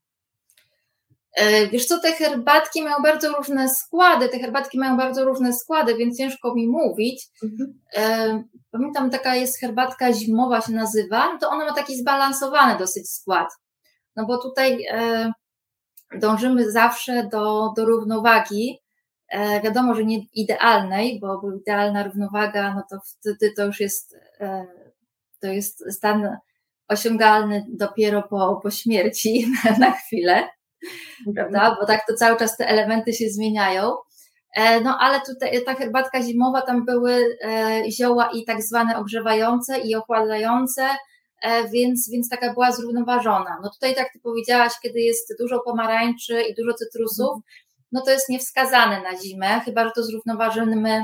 E, 1.37 1.67
wiesz 1.67 1.85
co, 1.85 1.99
te 1.99 2.13
herbatki 2.13 2.81
mają 2.81 2.95
bardzo 3.03 3.31
różne 3.37 3.69
składy, 3.69 4.29
te 4.29 4.39
herbatki 4.39 4.79
mają 4.79 4.97
bardzo 4.97 5.25
różne 5.25 5.53
składy, 5.53 5.95
więc 5.95 6.17
ciężko 6.17 6.55
mi 6.55 6.67
mówić. 6.67 7.27
Mhm. 7.43 7.79
E, 7.95 8.43
pamiętam, 8.71 9.09
taka 9.09 9.35
jest 9.35 9.59
herbatka 9.59 10.13
zimowa 10.13 10.61
się 10.61 10.71
nazywa, 10.71 11.33
no 11.33 11.39
to 11.39 11.49
ona 11.49 11.65
ma 11.65 11.73
taki 11.73 11.97
zbalansowany 11.97 12.77
dosyć 12.79 13.09
skład. 13.09 13.47
No 14.15 14.25
bo 14.25 14.37
tutaj 14.37 14.85
e, 14.91 15.31
dążymy 16.19 16.71
zawsze 16.71 17.29
do, 17.31 17.73
do 17.75 17.85
równowagi. 17.85 18.79
Wiadomo, 19.63 19.95
że 19.95 20.05
nie 20.05 20.19
idealnej, 20.33 21.19
bo, 21.19 21.41
idealna 21.61 22.03
równowaga, 22.03 22.73
no 22.73 22.83
to 22.89 22.99
wtedy 23.19 23.53
to 23.53 23.65
już 23.65 23.79
jest, 23.79 24.15
to 25.41 25.47
jest 25.47 25.93
stan 25.93 26.37
osiągalny 26.87 27.65
dopiero 27.69 28.23
po, 28.23 28.59
po 28.63 28.71
śmierci 28.71 29.45
na 29.79 29.91
chwilę 29.91 30.47
prawda? 31.35 31.77
Bo 31.79 31.85
tak 31.85 32.01
to 32.07 32.13
cały 32.13 32.37
czas 32.37 32.57
te 32.57 32.67
elementy 32.67 33.13
się 33.13 33.29
zmieniają. 33.29 33.95
E, 34.55 34.81
no 34.81 34.97
ale 34.99 35.21
tutaj 35.21 35.63
ta 35.65 35.75
herbatka 35.75 36.23
zimowa, 36.23 36.61
tam 36.61 36.85
były 36.85 37.37
e, 37.43 37.83
zioła 37.91 38.29
i 38.33 38.45
tak 38.45 38.61
zwane 38.61 38.97
ogrzewające 38.97 39.79
i 39.79 39.95
ochładzające, 39.95 40.87
więc, 41.73 42.09
więc 42.11 42.29
taka 42.29 42.53
była 42.53 42.71
zrównoważona. 42.71 43.57
No 43.63 43.69
tutaj, 43.69 43.95
tak 43.95 44.13
ty 44.13 44.19
powiedziałaś, 44.19 44.73
kiedy 44.83 44.99
jest 44.99 45.33
dużo 45.39 45.59
pomarańczy 45.59 46.41
i 46.41 46.55
dużo 46.55 46.73
cytrusów, 46.73 47.27
mhm. 47.27 47.41
no 47.91 48.01
to 48.01 48.11
jest 48.11 48.29
niewskazane 48.29 49.01
na 49.01 49.21
zimę, 49.21 49.59
chyba 49.65 49.83
że 49.85 49.91
to 49.95 50.03
zrównoważymy 50.03 51.03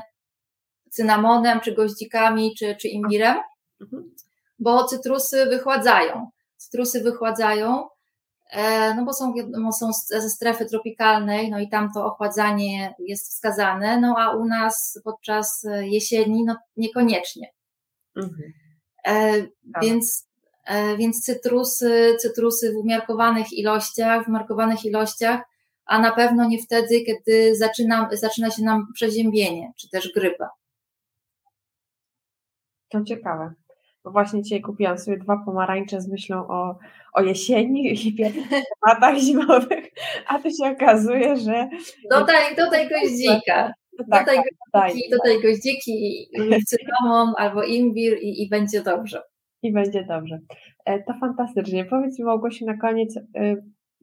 cynamonem, 0.94 1.60
czy 1.60 1.74
goździkami, 1.74 2.56
czy, 2.60 2.76
czy 2.76 2.88
imbirem, 2.88 3.38
mhm. 3.82 4.12
bo 4.60 4.84
cytrusy 4.84 5.46
wychładzają. 5.46 6.30
Cytrusy 6.58 7.04
wychładzają, 7.04 7.84
e, 7.84 7.88
no 8.96 9.06
bo 9.06 9.14
są, 9.14 9.34
są 9.80 9.92
ze 10.10 10.30
strefy 10.30 10.66
tropikalnej, 10.66 11.50
no 11.50 11.60
i 11.60 11.70
tam 11.70 11.90
to 11.94 12.06
ochładzanie 12.06 12.96
jest 13.00 13.30
wskazane, 13.30 14.02
no 14.02 14.16
a 14.18 14.36
u 14.36 14.46
nas 14.46 15.00
podczas 15.04 15.66
jesieni, 15.82 16.44
no 16.44 16.58
niekoniecznie. 16.78 17.48
Mhm. 18.16 18.54
E, 19.06 19.42
tak. 19.74 19.84
więc, 19.84 20.28
e, 20.66 20.98
więc 20.98 21.22
cytrusy, 21.22 22.16
cytrusy 22.22 22.74
w 22.74 22.78
umiarkowanych 22.78 23.54
ilościach, 23.54 24.26
w 24.26 24.28
umiarkowanych 24.28 24.86
ilościach, 24.86 25.42
a 25.86 26.00
na 26.00 26.12
pewno 26.12 26.48
nie 26.48 26.62
wtedy, 26.62 27.02
kiedy 27.02 27.56
zaczyna, 27.56 28.10
zaczyna 28.12 28.52
się 28.52 28.64
nam 28.64 28.88
przeziębienie, 28.94 29.72
czy 29.78 29.90
też 29.90 30.14
grypa. 30.14 30.50
To 32.90 33.04
ciekawe. 33.04 33.54
Bo 34.04 34.12
właśnie 34.12 34.42
dzisiaj 34.42 34.62
kupiłam 34.62 34.98
sobie 34.98 35.18
dwa 35.18 35.38
pomarańcze 35.46 36.02
z 36.02 36.08
myślą 36.08 36.48
o, 36.48 36.78
o 37.14 37.22
jesieni 37.22 38.08
i 38.08 38.16
pierwszych 38.16 38.50
tematach 38.50 39.18
zimowych, 39.18 39.86
a 40.28 40.40
tu 40.40 40.50
się 40.50 40.72
okazuje, 40.72 41.38
że... 41.38 41.70
Dodaj, 42.10 42.56
dodaj 42.56 42.90
goździka. 42.90 43.74
Tak, 44.10 44.26
dodaj, 44.26 44.38
tak, 44.72 44.84
goździki, 44.88 45.10
dodaj 45.10 45.42
goździki, 45.42 46.28
cynamon 46.68 47.34
albo 47.38 47.64
imbir 47.64 48.18
i, 48.22 48.44
i 48.44 48.50
będzie 48.50 48.82
dobrze. 48.82 49.22
I 49.64 49.74
będzie 49.74 50.04
dobrze. 50.04 50.40
E, 50.86 51.04
to 51.04 51.14
fantastycznie. 51.22 51.86
Powiedz 51.86 52.20
mi 52.20 52.26
Małgosiu 52.26 52.66
na 52.66 52.78
koniec, 52.78 53.18
e, 53.18 53.56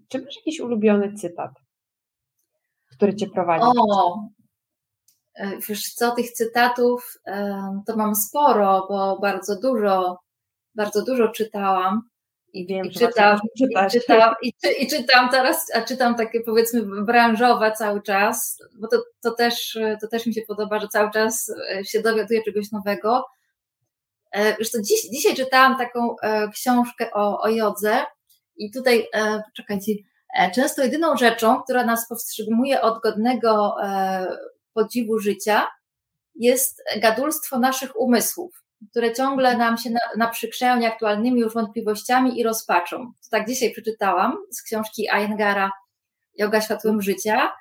czy 0.08 0.18
masz 0.18 0.36
jakiś 0.36 0.60
ulubiony 0.60 1.12
cytat, 1.12 1.50
który 2.90 3.14
Cię 3.14 3.26
prowadzi? 3.26 3.64
O, 3.64 4.28
wiesz 5.68 5.94
co, 5.94 6.10
tych 6.10 6.32
cytatów 6.32 7.18
to 7.86 7.96
mam 7.96 8.14
sporo, 8.14 8.86
bo 8.88 9.18
bardzo 9.18 9.60
dużo, 9.60 10.18
bardzo 10.74 11.04
dużo 11.04 11.28
czytałam. 11.28 12.10
I 12.52 12.66
wiem, 12.66 12.86
I 12.86 12.90
czytam, 12.90 13.38
i 13.54 13.90
czytam, 13.90 14.34
i, 14.42 14.52
czy, 14.62 14.72
i 14.72 14.86
czytam 14.86 15.28
teraz, 15.28 15.66
a 15.74 15.80
czytam 15.82 16.14
takie 16.14 16.40
powiedzmy 16.40 17.04
branżowe 17.04 17.72
cały 17.72 18.02
czas, 18.02 18.58
bo 18.80 18.88
to, 18.88 19.02
to, 19.22 19.30
też, 19.30 19.78
to 20.00 20.08
też 20.08 20.26
mi 20.26 20.34
się 20.34 20.42
podoba, 20.48 20.80
że 20.80 20.88
cały 20.88 21.10
czas 21.10 21.52
e, 21.78 21.84
się 21.84 22.00
dowiaduję 22.00 22.42
czegoś 22.42 22.72
nowego. 22.72 23.24
E, 24.32 24.56
wiesz 24.56 24.70
co, 24.70 24.82
dziś, 24.82 25.02
dzisiaj 25.02 25.34
czytałam 25.34 25.78
taką 25.78 26.16
książkę 26.52 27.10
o, 27.12 27.42
o 27.42 27.48
jodze 27.48 28.04
i 28.56 28.70
tutaj, 28.70 29.08
poczekajcie, 29.46 29.92
często 30.54 30.82
jedyną 30.82 31.16
rzeczą, 31.16 31.62
która 31.62 31.84
nas 31.84 32.08
powstrzymuje 32.08 32.80
od 32.80 33.02
godnego 33.02 33.74
podziwu 34.80 35.18
życia 35.18 35.66
jest 36.34 36.82
gadulstwo 36.96 37.58
naszych 37.58 38.00
umysłów, 38.00 38.64
które 38.90 39.12
ciągle 39.12 39.56
nam 39.56 39.78
się 39.78 39.90
naprzykrzają 40.16 40.76
nieaktualnymi 40.76 41.40
już 41.40 41.54
wątpliwościami 41.54 42.40
i 42.40 42.42
rozpaczą. 42.42 42.96
To 42.96 43.30
tak 43.30 43.48
dzisiaj 43.48 43.72
przeczytałam 43.72 44.36
z 44.50 44.62
książki 44.62 45.10
Ayengara 45.10 45.70
Yoga 46.34 46.60
Światłem 46.60 47.02
Życia, 47.02 47.52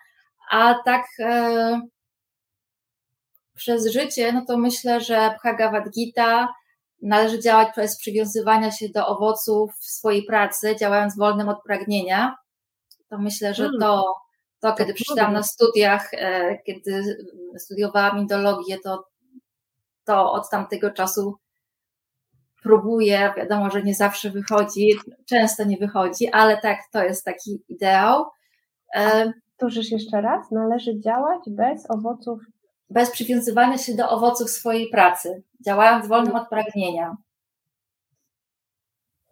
a 0.51 0.75
tak 0.85 1.05
e, 1.19 1.81
przez 3.55 3.91
życie, 3.91 4.33
no 4.33 4.45
to 4.47 4.57
myślę, 4.57 5.01
że 5.01 5.35
Bhagavad 5.43 5.89
Gita 5.89 6.47
należy 7.01 7.39
działać 7.39 7.67
przez 7.71 7.97
przywiązywania 7.97 8.71
się 8.71 8.89
do 8.89 9.07
owoców 9.07 9.71
swojej 9.79 10.23
pracy, 10.23 10.75
działając 10.75 11.17
wolnym 11.17 11.49
od 11.49 11.63
pragnienia. 11.63 12.35
To 13.09 13.17
myślę, 13.17 13.53
że 13.53 13.63
hmm. 13.63 13.79
to 13.81 14.13
to, 14.59 14.73
kiedy 14.73 14.93
przeczytałam 14.93 15.33
na 15.33 15.43
studiach, 15.43 16.13
e, 16.13 16.57
kiedy 16.57 17.17
studiowałam 17.57 18.17
indologię, 18.17 18.77
to, 18.83 19.07
to 20.05 20.31
od 20.31 20.49
tamtego 20.49 20.91
czasu 20.91 21.35
próbuję. 22.63 23.33
Wiadomo, 23.37 23.69
że 23.69 23.83
nie 23.83 23.95
zawsze 23.95 24.29
wychodzi, 24.29 24.89
często 25.25 25.63
nie 25.63 25.77
wychodzi, 25.77 26.27
ale 26.31 26.61
tak, 26.61 26.79
to 26.91 27.03
jest 27.03 27.25
taki 27.25 27.63
ideał. 27.69 28.25
E, 28.95 29.33
Powtórzysz 29.59 29.91
jeszcze 29.91 30.21
raz? 30.21 30.51
Należy 30.51 30.99
działać 30.99 31.39
bez 31.47 31.91
owoców. 31.91 32.41
Bez 32.89 33.11
przywiązywania 33.11 33.77
się 33.77 33.95
do 33.95 34.09
owoców 34.09 34.49
swojej 34.49 34.89
pracy, 34.89 35.43
działając 35.65 36.07
wolnym 36.07 36.35
od 36.35 36.49
pragnienia. 36.49 37.17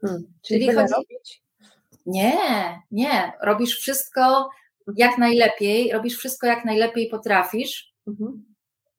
Hmm. 0.01 0.33
Czyli, 0.47 0.65
Czyli 0.65 0.75
chodzi... 0.75 0.93
robić? 0.93 1.43
Nie, 2.05 2.37
nie. 2.91 3.33
Robisz 3.41 3.79
wszystko 3.79 4.49
jak 4.95 5.17
najlepiej, 5.17 5.91
robisz 5.91 6.17
wszystko 6.17 6.47
jak 6.47 6.65
najlepiej 6.65 7.09
potrafisz, 7.09 7.93
mhm. 8.07 8.47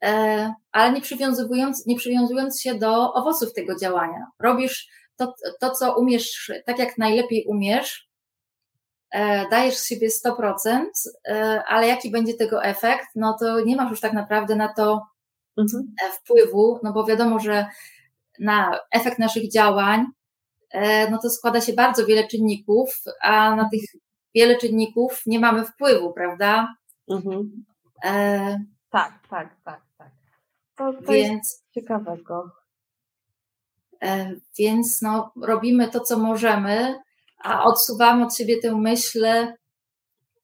E, 0.05 0.55
ale 0.72 0.93
nie 0.93 1.01
przywiązując, 1.01 1.86
nie 1.86 1.97
przywiązując 1.97 2.61
się 2.61 2.74
do 2.74 3.12
owoców 3.12 3.53
tego 3.53 3.78
działania. 3.78 4.26
Robisz 4.41 4.89
to, 5.16 5.34
to, 5.61 5.70
co 5.70 5.99
umiesz, 5.99 6.53
tak 6.66 6.78
jak 6.78 6.99
najlepiej 6.99 7.45
umiesz, 7.49 8.09
e, 9.11 9.49
dajesz 9.49 9.76
z 9.76 9.86
siebie 9.86 10.09
100%, 10.09 10.84
e, 11.28 11.62
ale 11.66 11.86
jaki 11.86 12.11
będzie 12.11 12.34
tego 12.34 12.64
efekt, 12.64 13.07
no 13.14 13.36
to 13.41 13.61
nie 13.61 13.76
masz 13.76 13.91
już 13.91 14.01
tak 14.01 14.12
naprawdę 14.12 14.57
na 14.57 14.74
to 14.74 15.03
mhm. 15.57 15.95
wpływu, 16.12 16.80
no 16.82 16.93
bo 16.93 17.05
wiadomo, 17.05 17.39
że 17.39 17.66
na 18.41 18.80
efekt 18.91 19.18
naszych 19.18 19.53
działań, 19.53 20.07
no 21.11 21.18
to 21.22 21.30
składa 21.30 21.61
się 21.61 21.72
bardzo 21.72 22.07
wiele 22.07 22.28
czynników, 22.28 23.03
a 23.22 23.57
na 23.57 23.68
tych 23.70 23.82
wiele 24.39 24.57
czynników 24.57 25.22
nie 25.26 25.41
mamy 25.41 25.64
wpływu, 25.64 26.12
prawda? 26.12 26.74
Mhm. 27.11 27.64
E, 28.05 28.64
tak, 28.91 29.28
tak, 29.30 29.57
tak, 29.64 29.80
tak. 29.99 30.11
To, 30.76 30.93
to 30.93 31.12
więc, 31.12 31.64
ciekawego. 31.74 32.51
E, 34.03 34.34
więc 34.59 35.03
no, 35.03 35.32
robimy 35.43 35.89
to, 35.89 36.01
co 36.01 36.18
możemy, 36.18 37.03
a 37.39 37.64
odsuwamy 37.64 38.24
od 38.24 38.36
siebie 38.36 38.61
tę 38.62 38.76
myśl 38.76 39.26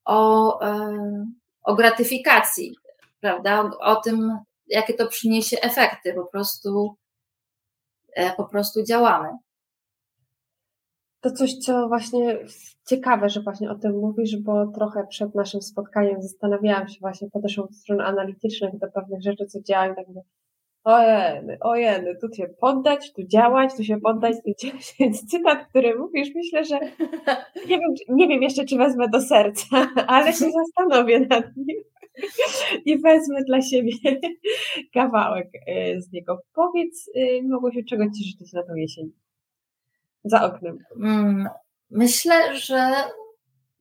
o, 0.05 0.61
e, 0.61 0.97
o 1.63 1.75
gratyfikacji, 1.75 2.75
prawda? 3.21 3.61
O, 3.61 3.79
o 3.79 3.95
tym, 3.95 4.39
jakie 4.67 4.93
to 4.93 5.07
przyniesie 5.07 5.61
efekty. 5.61 6.13
Po 6.13 6.25
prostu, 6.25 6.95
e, 8.15 8.35
po 8.35 8.45
prostu 8.45 8.83
działamy 8.83 9.29
to 11.25 11.31
coś, 11.31 11.57
co 11.57 11.87
właśnie 11.87 12.39
ciekawe, 12.87 13.29
że 13.29 13.41
właśnie 13.41 13.71
o 13.71 13.75
tym 13.75 13.99
mówisz, 13.99 14.37
bo 14.37 14.67
trochę 14.67 15.07
przed 15.07 15.35
naszym 15.35 15.61
spotkaniem 15.61 16.21
zastanawiałam 16.21 16.87
się 16.87 16.99
właśnie, 17.01 17.29
podeszłam 17.29 17.67
od 17.67 17.75
strony 17.75 18.03
analitycznych 18.03 18.77
do 18.77 18.87
pewnych 18.87 19.21
rzeczy, 19.21 19.45
co 19.45 19.61
działają, 19.61 19.95
tak 19.95 20.07
mówię, 20.07 20.21
ojeny, 20.83 21.57
ojeny, 21.61 22.15
tu 22.21 22.35
się 22.35 22.47
poddać, 22.47 23.13
tu 23.13 23.23
działać, 23.23 23.75
tu 23.77 23.83
się 23.83 23.99
poddać, 23.99 24.35
tu 24.45 24.51
działać. 24.57 24.95
Więc 24.99 25.25
cytat, 25.25 25.67
który 25.69 25.95
mówisz, 25.99 26.29
myślę, 26.35 26.65
że 26.65 26.79
nie 27.69 27.79
wiem, 27.79 27.93
nie 28.09 28.27
wiem 28.27 28.43
jeszcze, 28.43 28.65
czy 28.65 28.77
wezmę 28.77 29.09
do 29.09 29.21
serca, 29.21 29.87
ale 30.07 30.33
się 30.33 30.45
zastanowię 30.51 31.19
nad 31.19 31.45
nim 31.57 31.77
i 32.85 32.97
wezmę 32.97 33.43
dla 33.43 33.61
siebie 33.61 33.93
kawałek 34.93 35.47
y, 35.55 36.01
z 36.01 36.11
niego. 36.11 36.39
Powiedz, 36.55 37.09
y, 37.15 37.43
Małgosiu, 37.43 37.79
czego 37.89 38.03
Ci 38.03 38.23
życzyć 38.23 38.53
na 38.53 38.63
tą 38.63 38.75
jesień? 38.75 39.24
Za 40.25 40.43
oknem? 40.43 40.77
Mm, 41.03 41.49
myślę, 41.89 42.55
że 42.55 42.93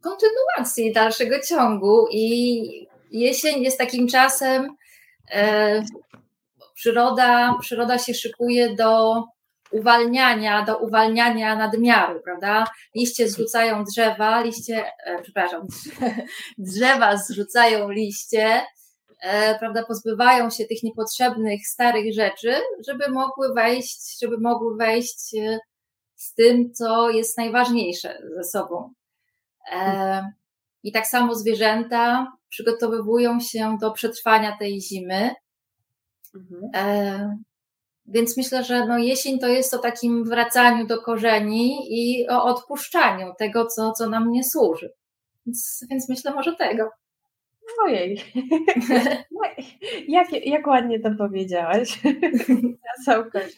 kontynuacji 0.02 0.92
dalszego 0.92 1.40
ciągu 1.48 2.06
i 2.10 2.88
jesień 3.10 3.62
jest 3.62 3.78
takim 3.78 4.08
czasem, 4.08 4.76
e, 5.30 5.82
przyroda, 6.74 7.54
przyroda 7.60 7.98
się 7.98 8.14
szykuje 8.14 8.74
do 8.74 9.22
uwalniania, 9.72 10.64
do 10.64 10.78
uwalniania 10.78 11.56
nadmiaru, 11.56 12.20
prawda? 12.24 12.64
Liście 12.94 13.28
zrzucają 13.28 13.84
drzewa, 13.84 14.40
liście, 14.42 14.84
e, 15.06 15.22
przepraszam, 15.22 15.66
drzewa 16.58 17.16
zrzucają 17.16 17.90
liście, 17.90 18.60
e, 19.22 19.58
prawda, 19.58 19.84
pozbywają 19.84 20.50
się 20.50 20.64
tych 20.64 20.82
niepotrzebnych, 20.82 21.66
starych 21.66 22.14
rzeczy, 22.14 22.54
żeby 22.88 23.10
mogły 23.10 23.54
wejść, 23.54 24.20
żeby 24.22 24.40
mogły 24.40 24.76
wejść 24.76 25.34
e, 25.34 25.58
z 26.24 26.34
tym, 26.34 26.72
co 26.72 27.10
jest 27.10 27.38
najważniejsze 27.38 28.22
ze 28.36 28.44
sobą. 28.44 28.92
E, 29.72 30.32
I 30.82 30.92
tak 30.92 31.06
samo 31.06 31.34
zwierzęta 31.34 32.32
przygotowywują 32.48 33.40
się 33.40 33.76
do 33.80 33.90
przetrwania 33.90 34.56
tej 34.58 34.80
zimy. 34.80 35.34
Mhm. 36.34 36.70
E, 36.74 37.38
więc 38.06 38.36
myślę, 38.36 38.64
że 38.64 38.86
no 38.86 38.98
jesień 38.98 39.38
to 39.38 39.48
jest 39.48 39.74
o 39.74 39.78
takim 39.78 40.24
wracaniu 40.24 40.86
do 40.86 41.02
korzeni 41.02 41.78
i 41.88 42.28
o 42.28 42.44
odpuszczaniu 42.44 43.32
tego, 43.38 43.66
co, 43.66 43.92
co 43.92 44.08
nam 44.08 44.30
nie 44.30 44.44
służy. 44.44 44.92
Więc, 45.46 45.84
więc 45.90 46.08
myślę 46.08 46.34
może 46.34 46.56
tego. 46.56 46.90
Ojej, 47.82 48.20
jak, 50.08 50.46
jak 50.46 50.66
ładnie 50.66 51.00
to 51.00 51.10
powiedziałaś. 51.18 52.00
Na 52.86 53.04
sam 53.04 53.30
koniec. 53.30 53.56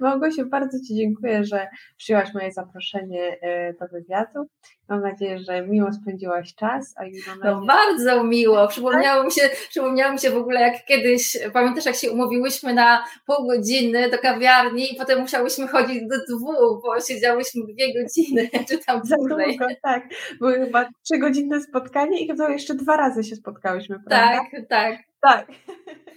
Małgosiu, 0.00 0.46
bardzo 0.46 0.78
Ci 0.88 0.94
dziękuję, 0.94 1.44
że 1.44 1.68
przyjęłaś 1.96 2.34
moje 2.34 2.52
zaproszenie 2.52 3.38
e, 3.40 3.72
do 3.72 3.86
wywiadu. 3.92 4.48
Mam 4.88 5.00
nadzieję, 5.00 5.38
że 5.38 5.66
miło 5.66 5.92
spędziłaś 5.92 6.54
czas. 6.54 6.94
A 6.96 7.04
już 7.04 7.26
no, 7.26 7.36
nadzieję... 7.36 7.54
No 7.54 7.66
bardzo 7.66 8.24
miło. 8.24 8.68
Przypomniało 8.68 9.24
mi, 9.24 9.32
się, 9.32 9.50
przypomniało 9.68 10.12
mi 10.12 10.18
się 10.18 10.30
w 10.30 10.36
ogóle, 10.36 10.60
jak 10.60 10.84
kiedyś, 10.84 11.38
pamiętasz, 11.52 11.86
jak 11.86 11.94
się 11.94 12.10
umówiłyśmy 12.10 12.74
na 12.74 13.04
pół 13.26 13.46
godziny 13.46 14.10
do 14.10 14.18
kawiarni 14.18 14.92
i 14.92 14.96
potem 14.96 15.20
musiałyśmy 15.20 15.68
chodzić 15.68 16.02
do 16.02 16.36
dwóch, 16.36 16.82
bo 16.82 17.00
siedziałyśmy 17.00 17.62
dwie 17.74 18.02
godziny, 18.02 18.48
czy 18.68 18.78
tam 18.78 19.00
dłużej. 19.18 19.58
tak. 19.82 20.08
Były 20.40 20.54
chyba 20.54 20.88
trzygodzinne 21.04 21.60
spotkanie 21.60 22.20
i 22.20 22.26
chyba 22.26 22.50
jeszcze 22.50 22.74
dwa 22.74 22.96
razy 22.96 23.24
się 23.24 23.36
spotkałyśmy, 23.46 23.96
prawda? 24.06 24.40
Tak, 24.40 24.68
tak. 24.68 24.98
Tak. 25.22 25.46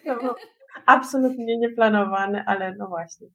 No, 0.05 0.35
absolutnie 0.85 1.57
nieplanowane, 1.57 2.43
ale 2.47 2.75
no 2.77 2.87
właśnie. 2.87 3.27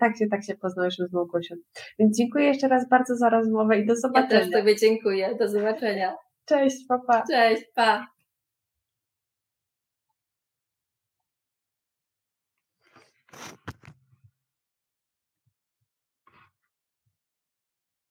Tak 0.00 0.18
się, 0.18 0.26
tak 0.30 0.44
się 0.44 0.54
poznałyśmy 0.54 1.06
z 1.06 1.12
Małgosią. 1.12 1.54
Więc 1.98 2.18
dziękuję 2.18 2.46
jeszcze 2.46 2.68
raz 2.68 2.88
bardzo 2.88 3.14
za 3.16 3.28
rozmowę 3.28 3.78
i 3.78 3.86
do 3.86 3.96
zobaczenia. 3.96 4.34
Ja 4.34 4.40
też 4.40 4.50
Tobie 4.52 4.76
dziękuję. 4.76 5.34
Do 5.38 5.48
zobaczenia. 5.48 6.14
Cześć, 6.44 6.76
papa. 6.88 7.24
Cześć, 7.30 7.62
pa. 7.74 8.06